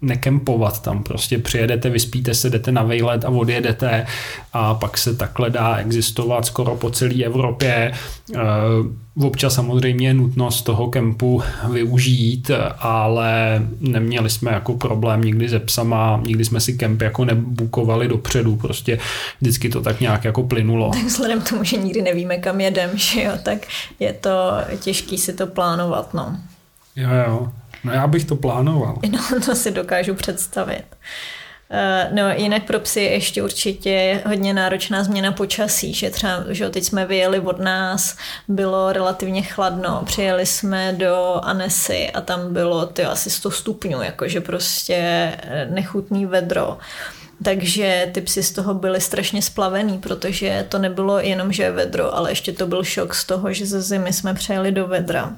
[0.00, 4.06] nekempovat tam, prostě přijedete, vyspíte se, jdete na vejlet a odjedete
[4.52, 7.92] a pak se takhle dá existovat skoro po celé Evropě.
[8.34, 8.38] Eh,
[9.20, 11.42] občas samozřejmě je nutnost toho kempu
[11.72, 18.08] využít, ale neměli jsme jako problém nikdy se psama, nikdy jsme si kemp jako nebukovali
[18.08, 18.98] dopředu, prostě
[19.40, 20.90] vždycky to tak nějak jako plynulo.
[20.90, 23.58] Tak vzhledem k tomu, že nikdy nevíme, kam jedem, že jo, tak
[24.00, 26.36] je to těžký si to plánovat, no.
[26.96, 27.52] Jo, jo.
[27.84, 28.98] No já bych to plánoval.
[29.10, 30.84] No, to si dokážu představit.
[31.70, 36.70] Eh, no, jinak pro psy je ještě určitě hodně náročná změna počasí, že třeba, že
[36.70, 38.16] teď jsme vyjeli od nás,
[38.48, 44.40] bylo relativně chladno, přijeli jsme do Anesy a tam bylo ty asi 100 stupňů, jakože
[44.40, 46.78] prostě eh, nechutný vedro.
[47.42, 52.14] Takže ty psy z toho byly strašně splavený, protože to nebylo jenom, že je vedro,
[52.14, 55.36] ale ještě to byl šok z toho, že ze zimy jsme přejeli do vedra.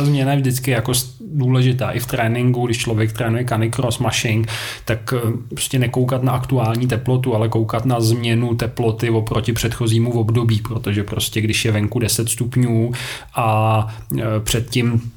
[0.00, 1.90] Ta změna je vždycky jako důležitá.
[1.90, 4.48] I v tréninku, když člověk trénuje canicross, mashing,
[4.84, 10.60] tak eh, prostě nekoukat na aktuální teplotu, ale koukat na změnu teploty oproti předchozímu období,
[10.60, 12.92] protože prostě když je venku 10 stupňů
[13.34, 13.86] a
[14.18, 15.12] eh, předtím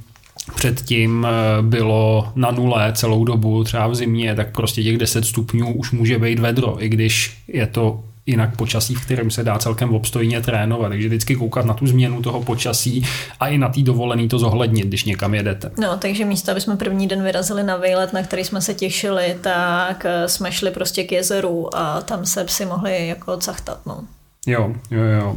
[0.55, 5.73] předtím eh, bylo na nule celou dobu, třeba v zimě, tak prostě těch 10 stupňů
[5.73, 9.93] už může být vedro, i když je to jinak počasí, v kterém se dá celkem
[9.95, 10.89] obstojně trénovat.
[10.89, 13.05] Takže vždycky koukat na tu změnu toho počasí
[13.39, 15.71] a i na tý dovolený to zohlednit, když někam jedete.
[15.81, 19.37] No, takže místo, aby jsme první den vyrazili na výlet, na který jsme se těšili,
[19.41, 23.85] tak eh, jsme šli prostě k jezeru a tam se psi mohli jako cachtat.
[23.85, 24.03] No.
[24.47, 25.35] Jo, jo, jo.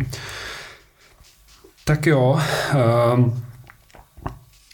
[1.84, 2.40] Tak jo.
[3.14, 3.42] Um,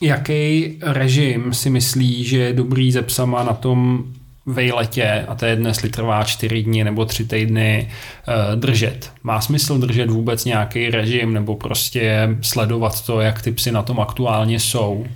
[0.03, 4.05] jaký režim si myslí, že je dobrý ze psama na tom
[4.47, 7.91] vejletě, a to je dnes trvá čtyři dny nebo tři týdny,
[8.29, 9.11] eh, držet.
[9.23, 14.01] Má smysl držet vůbec nějaký režim nebo prostě sledovat to, jak ty psy na tom
[14.01, 15.07] aktuálně jsou?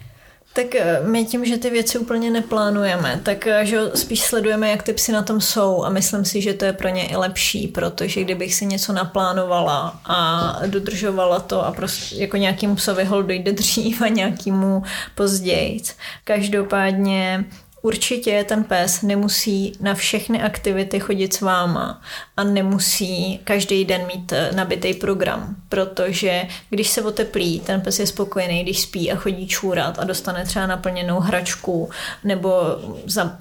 [0.57, 4.83] Tak eh, my tím, že ty věci úplně neplánujeme, tak eh, že spíš sledujeme, jak
[4.83, 7.68] ty psy na tom jsou a myslím si, že to je pro ně i lepší,
[7.68, 13.53] protože kdybych si něco naplánovala a dodržovala to a prostě jako nějakému psovi hol dojde
[13.53, 14.83] dřív a nějakému
[15.14, 15.83] později.
[16.24, 17.45] Každopádně
[17.87, 22.03] Určitě ten pes nemusí na všechny aktivity chodit s váma
[22.37, 28.07] a nemusí každý den mít eh, nabitý program, protože když se oteplí, ten pes je
[28.07, 31.91] spokojený, když spí a chodí čůrat a dostane třeba naplněnou hračku
[32.24, 32.51] nebo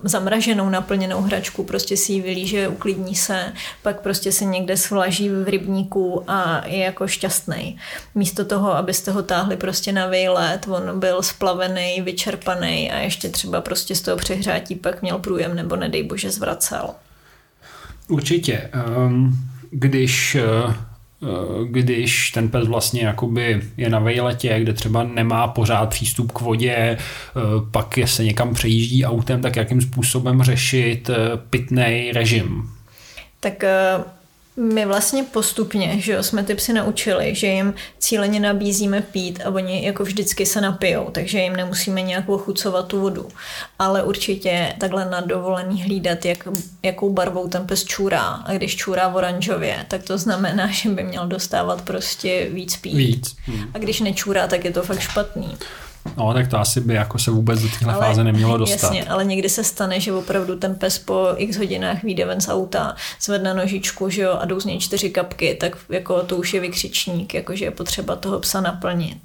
[0.03, 5.47] zamraženou naplněnou hračku, prostě si ji vylíže, uklidní se, pak prostě se někde svlaží v
[5.47, 7.77] rybníku a je jako šťastný.
[8.15, 13.61] Místo toho, abyste ho táhli prostě na výlet, on byl splavený, vyčerpaný a ještě třeba
[13.61, 16.95] prostě z toho přehrátí pak měl průjem nebo nedej bože zvracel.
[18.07, 18.69] Určitě.
[18.71, 19.37] Ehm,
[19.71, 20.75] když eh,
[21.65, 26.75] když ten pes vlastně jakoby je na vejletě, kde třeba nemá pořád přístup k vodě,
[26.75, 26.97] eh,
[27.71, 31.15] pak se někam přejíždí autem, tak jakým způsobem řešit eh,
[31.49, 32.69] pitný režim?
[33.39, 33.63] Tak
[34.57, 39.49] my vlastně postupně, že jo, jsme ty psy naučili, že jim cíleně nabízíme pít a
[39.49, 43.29] oni jako vždycky se napijou, takže jim nemusíme nějak ochucovat tu vodu.
[43.79, 46.47] Ale určitě takhle na dovolený hlídat, jak,
[46.83, 48.21] jakou barvou ten pes čůrá.
[48.21, 52.95] A když čůrá v oranžově, tak to znamená, že by měl dostávat prostě víc pít.
[52.95, 53.35] Víc.
[53.45, 53.71] Hmm.
[53.73, 55.57] A když nečůrá, tak je to fakt špatný.
[56.17, 58.87] No, tak to asi by jako se vůbec do téhle fáze nemělo dostat.
[58.87, 62.49] Jasně, ale někdy se stane, že opravdu ten pes po x hodinách vyjde ven z
[62.49, 66.53] auta, zvedne nožičku že jo, a jdou z něj čtyři kapky, tak jako to už
[66.53, 69.17] je vykřičník, jakože je potřeba toho psa naplnit,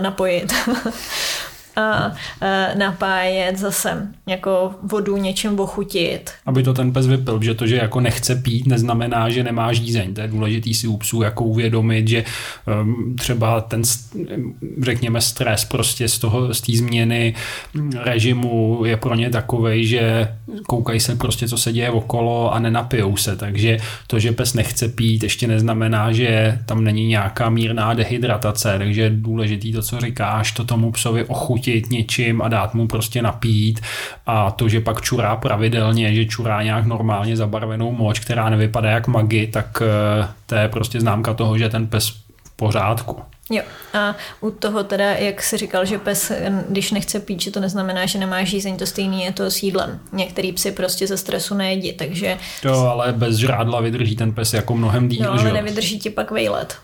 [0.00, 0.52] napojit.
[1.76, 2.12] a
[2.78, 6.30] napájet zase jako vodu něčím ochutit.
[6.46, 10.14] Aby to ten pes vypil, že to, že jako nechce pít, neznamená, že nemá žízeň.
[10.14, 12.24] To je důležitý si u psů jako uvědomit, že
[12.82, 13.82] um, třeba ten,
[14.82, 17.34] řekněme, stres prostě z toho, z té změny
[18.02, 20.28] režimu je pro ně takovej, že
[20.66, 23.36] koukají se prostě, co se děje okolo a nenapijou se.
[23.36, 28.74] Takže to, že pes nechce pít, ještě neznamená, že tam není nějaká mírná dehydratace.
[28.78, 32.86] Takže je důležitý to, co říkáš, to tomu psovi ochutí ochutit něčím a dát mu
[32.86, 33.80] prostě napít
[34.26, 39.06] a to, že pak čurá pravidelně, že čurá nějak normálně zabarvenou moč, která nevypadá jak
[39.06, 42.08] magi, tak eh, to je prostě známka toho, že ten pes
[42.44, 43.22] v pořádku.
[43.50, 43.62] Jo,
[43.94, 46.32] a u toho teda, jak jsi říkal, že pes,
[46.68, 50.00] když nechce pít, že to neznamená, že nemá žízeň, to stejný je to s jídlem.
[50.12, 52.38] Některý psy prostě ze stresu nejedí, takže...
[52.64, 56.10] Jo, ale bez žrádla vydrží ten pes jako mnohem díl, No, ale že nevydrží ti
[56.10, 56.76] pak vejlet.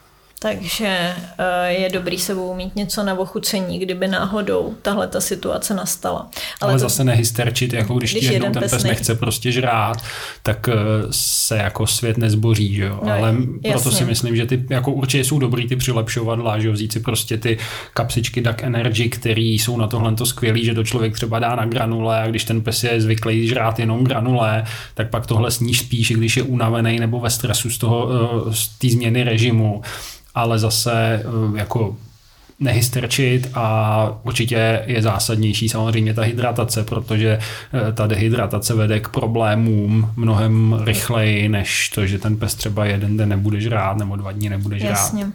[0.42, 6.18] Takže eh, je dobrý sebou mít něco na ochucení, kdyby náhodou tahle ta situace nastala.
[6.18, 6.30] Ale,
[6.60, 9.52] ale to- zase nehysterčit, jako když, Když ti jednou ten pes pes ne- nechce prostě
[9.52, 9.96] žrát,
[10.42, 10.74] tak eh,
[11.10, 13.00] se jako svět nezboří, že jo.
[13.04, 13.32] No, ale
[13.62, 13.92] proto jasně.
[13.92, 17.36] si myslím, že ty jako určitě jsou dobrý ty přilepšovadla, že jo, vzít si prostě
[17.38, 17.58] ty
[17.94, 21.66] kapsičky Duck Energy, které jsou na tohle to skvělý, že to člověk třeba dá na
[21.66, 24.64] granule a když ten pes je zvyklý žrát jenom granule,
[24.94, 28.68] tak pak tohle sníž spíš, když je unavený nebo ve stresu z toho, eh, z
[28.68, 29.82] té změny režimu.
[30.34, 31.96] Ale zase eh, jako
[32.60, 37.38] nehysterčit a určitě je zásadnější samozřejmě ta hydratace, protože
[37.88, 43.16] eh, ta dehydratace vede k problémům mnohem rychleji, než to, že ten pes třeba jeden
[43.16, 44.90] den nebude žrát nebo dva dny nebude žrát.
[44.90, 45.26] Jasně.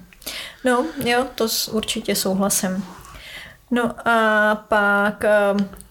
[0.66, 2.84] No, jo, to s- určitě souhlasím.
[3.72, 5.24] No a pak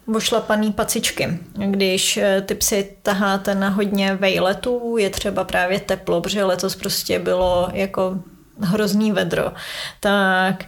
[0.07, 1.39] um, ošlapaný pacičky.
[1.71, 7.19] Když eh, ty psy taháte na hodně vejletů, je třeba právě teplo, protože letos prostě
[7.19, 8.19] bylo jako
[8.61, 9.53] hrozný vedro,
[10.01, 10.65] tak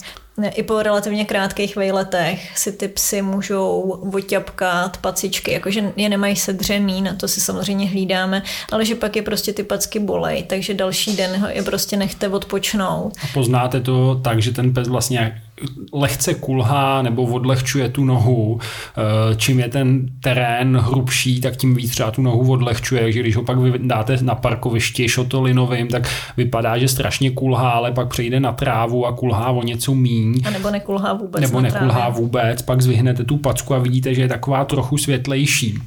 [0.55, 3.81] i po relativně krátkých vejletech si ty psy můžou
[4.15, 9.23] oťapkat pacičky, jakože je nemají sedřený, na to si samozřejmě hlídáme, ale že pak je
[9.23, 13.13] prostě ty packy bolej, takže další den ho je prostě nechte odpočnout.
[13.25, 15.43] A poznáte to tak, že ten pes vlastně
[15.93, 18.61] lehce kulhá nebo odlehčuje tu nohu.
[18.61, 23.37] Eh, Čím je ten terén hrubší, tak tím víc třeba tu nohu odlehčuje, takže když
[23.37, 28.41] ho pak vy dáte na parkovišti šotolinovým, tak vypadá, že strašně kulhá, ale pak přejde
[28.41, 30.43] na trávu a kulhá o něco míň.
[30.47, 32.21] A nebo nekulhá vůbec nebo nekulhá trávě.
[32.21, 35.79] vůbec, pak zvyhnete tu packu a vidíte, že je taková trochu světlejší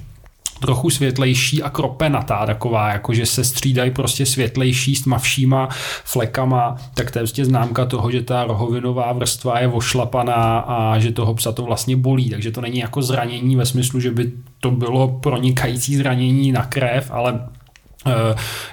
[0.60, 5.70] trochu světlejší a kropenatá taková, jakože se střídají prostě světlejší s tmavšíma
[6.03, 11.12] flekama, tak to je prostě známka toho, že ta rohovinová vrstva je ošlapaná a že
[11.12, 14.72] toho psa to vlastně bolí, takže to není jako zranění ve smyslu, že by to
[14.72, 17.39] bylo pronikající zranění na krev, ale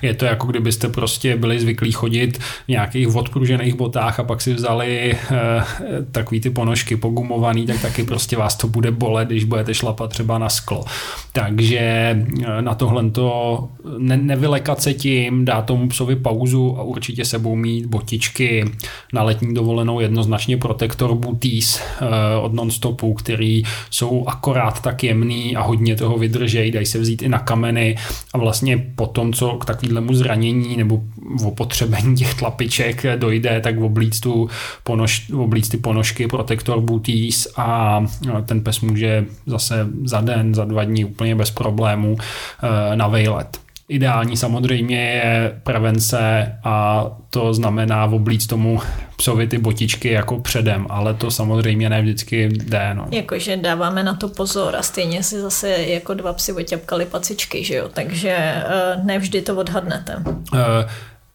[0.02, 4.54] Je to jako kdybyste prostě byli zvyklí chodit v nějakých odpružených botách a pak si
[4.54, 5.62] vzali eh,
[6.12, 10.38] takový ty ponožky pogumovaný, tak taky prostě vás to bude bolet, když budete šlapat třeba
[10.38, 10.84] na sklo.
[11.32, 13.68] Takže eh, na tohle to
[13.98, 18.64] ne, nevylekat se tím, dá tomu psovi pauzu a určitě sebou mít botičky
[19.12, 22.06] na letní dovolenou jednoznačně Protector Booties eh,
[22.40, 27.28] od Nonstopu, který jsou akorát tak jemný a hodně toho vydržejí, dají se vzít i
[27.28, 27.96] na kameny
[28.34, 31.02] a vlastně po tom, co k takovému zranění nebo
[31.44, 34.48] opotřebení těch tlapiček dojde, tak oblíct, tu
[34.84, 38.00] ponož, oblíct ty ponožky Protector Booties a
[38.46, 43.65] ten pes může zase za den, za dva dní úplně bez problémů eh, na vejlet.
[43.88, 48.80] Ideální samozřejmě je prevence a to znamená oblíct tomu
[49.16, 52.90] psovi ty botičky jako předem, ale to samozřejmě ne vždycky jde.
[52.94, 53.06] No.
[53.10, 57.74] Jakože dáváme na to pozor a stejně si zase jako dva psy oťapkali pacičky, že
[57.74, 58.64] jo, takže eh,
[59.04, 60.16] nevždy to odhadnete.
[60.54, 60.88] Eh,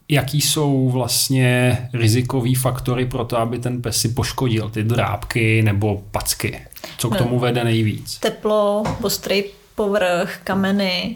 [0.10, 6.04] Jaký jsou vlastně rizikový faktory pro to, aby ten pes si poškodil ty drápky nebo
[6.12, 6.60] packy?
[6.97, 7.18] Co k No.
[7.18, 8.18] tomu vede nejvíc?
[8.20, 9.43] Teplo, ostrý
[9.76, 11.16] povrch, kameny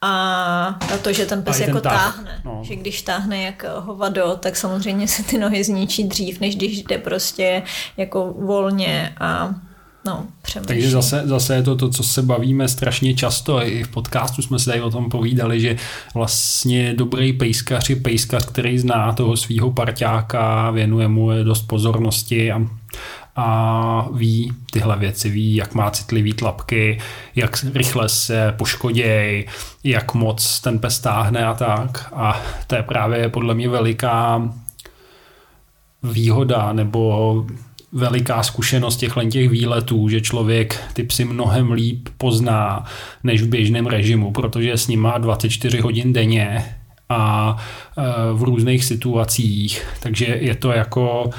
[0.00, 2.40] a to, že ten pes ten jako tah, táhne.
[2.44, 2.60] no.
[2.62, 6.98] Že když táhne jak hovado, tak samozřejmě se ty nohy zničí dřív, než když jde
[6.98, 7.62] prostě
[7.96, 9.54] jako volně a
[10.06, 10.74] no, přemýšlí.
[10.74, 13.66] Takže zase, zase je to to, co se bavíme strašně často.
[13.66, 15.76] I v podcastu jsme se tady o tom povídali, že
[16.14, 22.62] vlastně dobrý pejskař je pejskař, který zná toho svého parťáka, věnuje mu dost pozornosti a,
[23.36, 26.98] a ví tyhle věci, ví, jak má citlivý tlapky,
[27.34, 29.46] jak rychle se poškoděj,
[29.84, 32.12] jak moc ten pes táhne a tak.
[32.14, 34.42] A to je právě podle mě veliká
[36.02, 37.44] výhoda nebo
[37.92, 42.84] veliká zkušenost těchhle těch výletů, že člověk ty psy mnohem líp pozná
[43.24, 46.64] než v běžném režimu, protože s ním má 24 hodin denně
[47.08, 47.56] a
[47.98, 51.30] e, v různých situacích, takže je to jako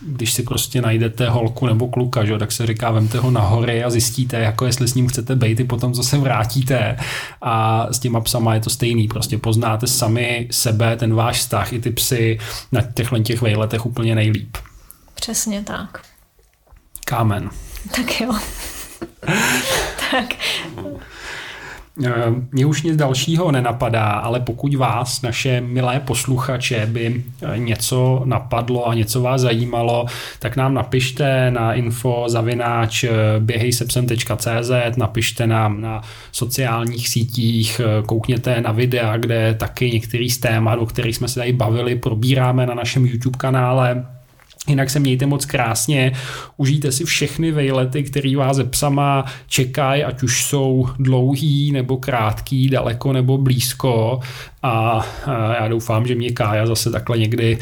[0.00, 3.84] když si prostě najdete holku nebo kluka, že, tak se říká, vemte ho na hory
[3.84, 6.96] a zjistíte, jako jestli s ním chcete být, i potom zase vrátíte.
[7.42, 11.80] A s těma psama je to stejný, prostě poznáte sami sebe, ten váš vztah, i
[11.80, 12.38] ty psy
[12.72, 14.56] na těchhle těch vejletech úplně nejlíp.
[15.14, 16.02] Přesně tak.
[17.04, 17.50] Kámen.
[17.96, 18.34] Tak jo.
[20.10, 20.34] tak
[22.04, 22.10] Eh,
[22.52, 28.88] Mně už nic dalšího nenapadá, ale pokud vás, naše milé posluchače, by eh, něco napadlo
[28.88, 30.06] a něco vás zajímalo,
[30.38, 38.72] tak nám napište na info zavináč eh, běhejsepsem.cz, napište nám na sociálních sítích, koukněte na
[38.72, 43.06] videa, kde taky některý z témat, o kterých jsme se tady bavili, probíráme na našem
[43.06, 44.17] YouTube kanále
[44.68, 46.12] Jinak se mějte moc krásně,
[46.56, 52.68] užijte si všechny vejlety, které vás ze psama čekají, ať už jsou dlouhý nebo krátký,
[52.68, 54.20] daleko nebo blízko
[54.62, 55.06] a
[55.58, 57.58] já doufám, že mě Kája zase takhle někdy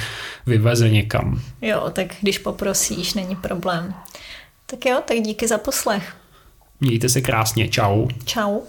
[0.47, 1.41] vyveze někam.
[1.63, 3.95] Jo, tak když poprosíš, není problém.
[4.67, 6.17] Tak jo, tak díky za poslech.
[6.81, 8.09] Mějte se krásně, čau.
[8.25, 8.61] Čau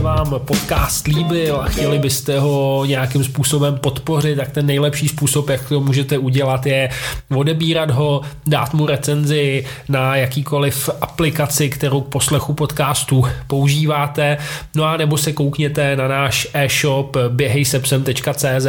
[0.00, 5.68] vám podcast líbil a chtěli byste ho nějakým způsobem podpořit, tak ten nejlepší způsob, jak
[5.68, 6.88] to můžete udělat, je
[7.36, 14.38] odebírat ho, dát mu recenzi na jakýkoliv aplikaci, kterou k poslechu podcastu používáte,
[14.76, 18.66] no a nebo se koukněte na náš e-shop běhejsepsem.cz,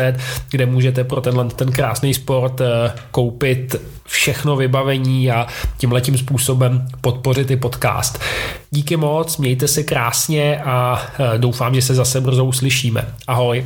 [0.51, 3.75] kde můžete pro tenhle ten krásný sport eh, koupit
[4.05, 8.19] všechno vybavení a tímhletím způsobem podpořit i podcast.
[8.73, 13.15] Díky moc, mějte se krásně a eh, doufám, že se zase brzo uslyšíme.
[13.27, 13.65] Ahoj.